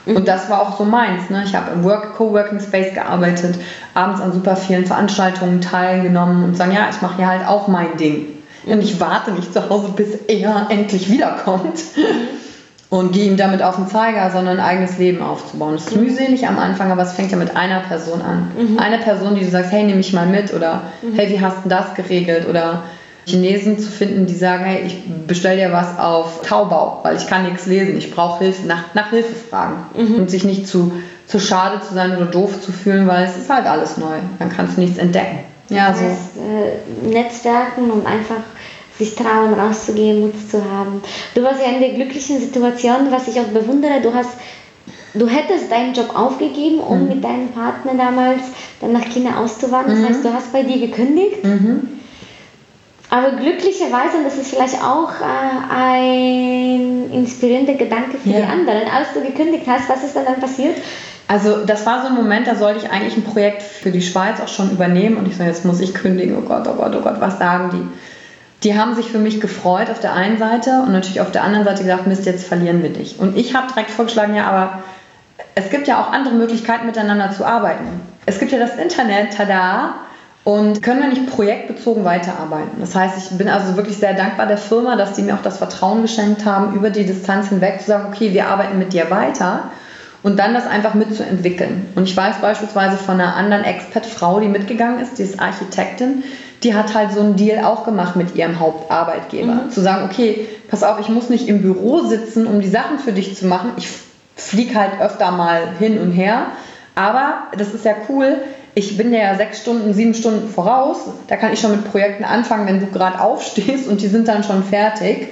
[0.05, 0.25] Und mhm.
[0.25, 1.29] das war auch so meins.
[1.29, 1.43] Ne?
[1.45, 3.55] Ich habe im Work Coworking Space gearbeitet,
[3.93, 7.97] abends an super vielen Veranstaltungen teilgenommen und sagen, ja, ich mache hier halt auch mein
[7.97, 8.27] Ding.
[8.65, 11.79] Und ich warte nicht zu Hause, bis er endlich wiederkommt
[12.89, 15.73] und gehe ihm damit auf den Zeiger, sondern ein eigenes Leben aufzubauen.
[15.75, 18.51] Das ist mühselig am Anfang, aber es fängt ja mit einer Person an.
[18.57, 18.79] Mhm.
[18.79, 21.15] Eine Person, die du sagst, hey, nehme ich mal mit oder mhm.
[21.15, 22.83] hey, wie hast du das geregelt oder
[23.26, 24.97] Chinesen zu finden, die sagen, hey, ich
[25.28, 29.09] bestelle dir was auf Taubau, weil ich kann nichts lesen, ich brauche Hilfe, nach, nach
[29.09, 30.15] Hilfe fragen mhm.
[30.15, 30.91] und sich nicht zu,
[31.28, 34.49] zu schade zu sein oder doof zu fühlen, weil es ist halt alles neu, dann
[34.49, 35.39] kannst du nichts entdecken.
[35.69, 36.41] Ja, das heißt, so.
[36.41, 38.43] Äh, Netzwerken und einfach
[38.99, 41.01] sich trauen, rauszugehen, Mut zu haben.
[41.34, 44.30] Du warst ja in der glücklichen Situation, was ich auch bewundere, du hast
[45.15, 47.07] du hättest deinen Job aufgegeben, um mhm.
[47.07, 48.41] mit deinem Partner damals
[48.82, 49.97] dann nach China auszuwandern.
[49.97, 50.01] Mhm.
[50.01, 51.43] Das heißt, du hast bei dir gekündigt.
[51.43, 51.94] Mhm.
[53.16, 58.39] Aber glücklicherweise, und das ist vielleicht auch äh, ein inspirierender Gedanke für ja.
[58.39, 60.76] die anderen, als du gekündigt hast, was ist dann, dann passiert?
[61.30, 64.41] Also das war so ein Moment, da sollte ich eigentlich ein Projekt für die Schweiz
[64.41, 67.01] auch schon übernehmen und ich so, jetzt muss ich kündigen, oh Gott, oh Gott, oh
[67.01, 68.68] Gott, was sagen die?
[68.68, 71.63] Die haben sich für mich gefreut auf der einen Seite und natürlich auf der anderen
[71.63, 73.18] Seite gesagt, Mist, jetzt verlieren wir dich.
[73.18, 74.84] Und ich habe direkt vorgeschlagen, ja, aber
[75.55, 78.01] es gibt ja auch andere Möglichkeiten, miteinander zu arbeiten.
[78.26, 79.95] Es gibt ja das Internet, tada,
[80.45, 82.79] und können wir nicht projektbezogen weiterarbeiten.
[82.79, 85.57] Das heißt, ich bin also wirklich sehr dankbar der Firma, dass die mir auch das
[85.57, 89.71] Vertrauen geschenkt haben, über die Distanz hinweg zu sagen, okay, wir arbeiten mit dir weiter
[90.21, 91.87] und dann das einfach mitzuentwickeln.
[91.95, 96.23] Und ich weiß beispielsweise von einer anderen Expat-Frau, die mitgegangen ist, die ist Architektin,
[96.61, 99.53] die hat halt so einen Deal auch gemacht mit ihrem Hauptarbeitgeber.
[99.53, 99.71] Mhm.
[99.71, 103.13] Zu sagen, okay, pass auf, ich muss nicht im Büro sitzen, um die Sachen für
[103.13, 103.71] dich zu machen.
[103.77, 103.89] Ich
[104.35, 106.47] fliege halt öfter mal hin und her.
[106.95, 108.37] Aber das ist ja cool,
[108.76, 110.97] ich bin ja sechs Stunden, sieben Stunden voraus.
[111.28, 114.43] Da kann ich schon mit Projekten anfangen, wenn du gerade aufstehst und die sind dann
[114.43, 115.30] schon fertig.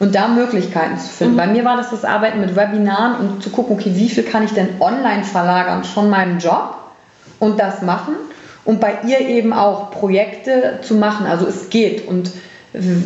[0.00, 1.34] Und da Möglichkeiten zu finden.
[1.34, 1.38] Mhm.
[1.38, 4.44] Bei mir war das das Arbeiten mit Webinaren und zu gucken, okay, wie viel kann
[4.44, 6.76] ich denn online verlagern von meinem Job
[7.38, 8.14] und das machen.
[8.64, 11.26] Und bei ihr eben auch Projekte zu machen.
[11.26, 12.08] Also es geht.
[12.08, 12.30] Und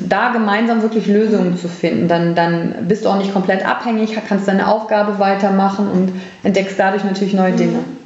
[0.08, 2.08] da gemeinsam wirklich Lösungen zu finden.
[2.08, 6.12] Dann, dann bist du auch nicht komplett abhängig, kannst deine Aufgabe weitermachen und
[6.42, 7.80] entdeckst dadurch natürlich neue Dinge.
[7.80, 7.97] Das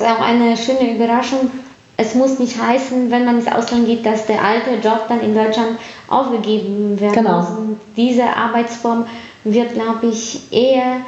[0.00, 1.50] ist auch eine schöne Überraschung.
[1.96, 5.34] Es muss nicht heißen, wenn man ins Ausland geht, dass der alte Job dann in
[5.34, 5.78] Deutschland
[6.08, 7.38] aufgegeben werden Genau.
[7.40, 7.48] muss.
[7.50, 9.06] Und diese Arbeitsform
[9.44, 10.98] wird, glaube ich, eher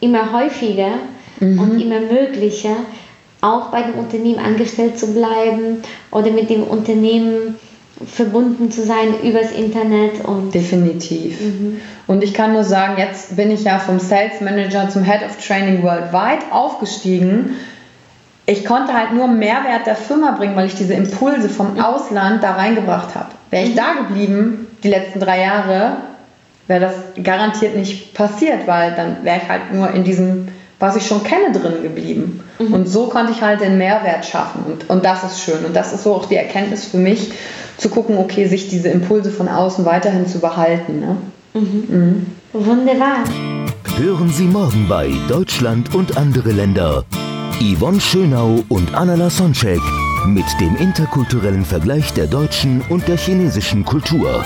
[0.00, 0.92] immer häufiger
[1.40, 2.76] und immer möglicher,
[3.40, 7.56] auch bei dem Unternehmen angestellt zu bleiben oder mit dem Unternehmen
[8.06, 11.38] verbunden zu sein übers Internet und Definitiv.
[12.06, 15.36] Und ich kann nur sagen, jetzt bin ich ja vom Sales Manager zum Head of
[15.44, 17.56] Training Worldwide aufgestiegen.
[18.46, 22.52] Ich konnte halt nur Mehrwert der Firma bringen, weil ich diese Impulse vom Ausland da
[22.52, 23.28] reingebracht habe.
[23.50, 25.96] Wäre ich da geblieben, die letzten drei Jahre,
[26.66, 31.06] wäre das garantiert nicht passiert, weil dann wäre ich halt nur in diesem, was ich
[31.06, 32.44] schon kenne, drin geblieben.
[32.58, 34.64] Und so konnte ich halt den Mehrwert schaffen.
[34.66, 35.64] Und, und das ist schön.
[35.64, 37.32] Und das ist so auch die Erkenntnis für mich,
[37.78, 41.00] zu gucken, okay, sich diese Impulse von außen weiterhin zu behalten.
[41.00, 41.16] Ne?
[42.52, 43.24] wunderbar.
[43.96, 47.04] Hören Sie morgen bei Deutschland und andere Länder.
[47.60, 49.80] Yvonne Schönau und Anna Lasonczek
[50.26, 54.44] mit dem interkulturellen Vergleich der deutschen und der chinesischen Kultur.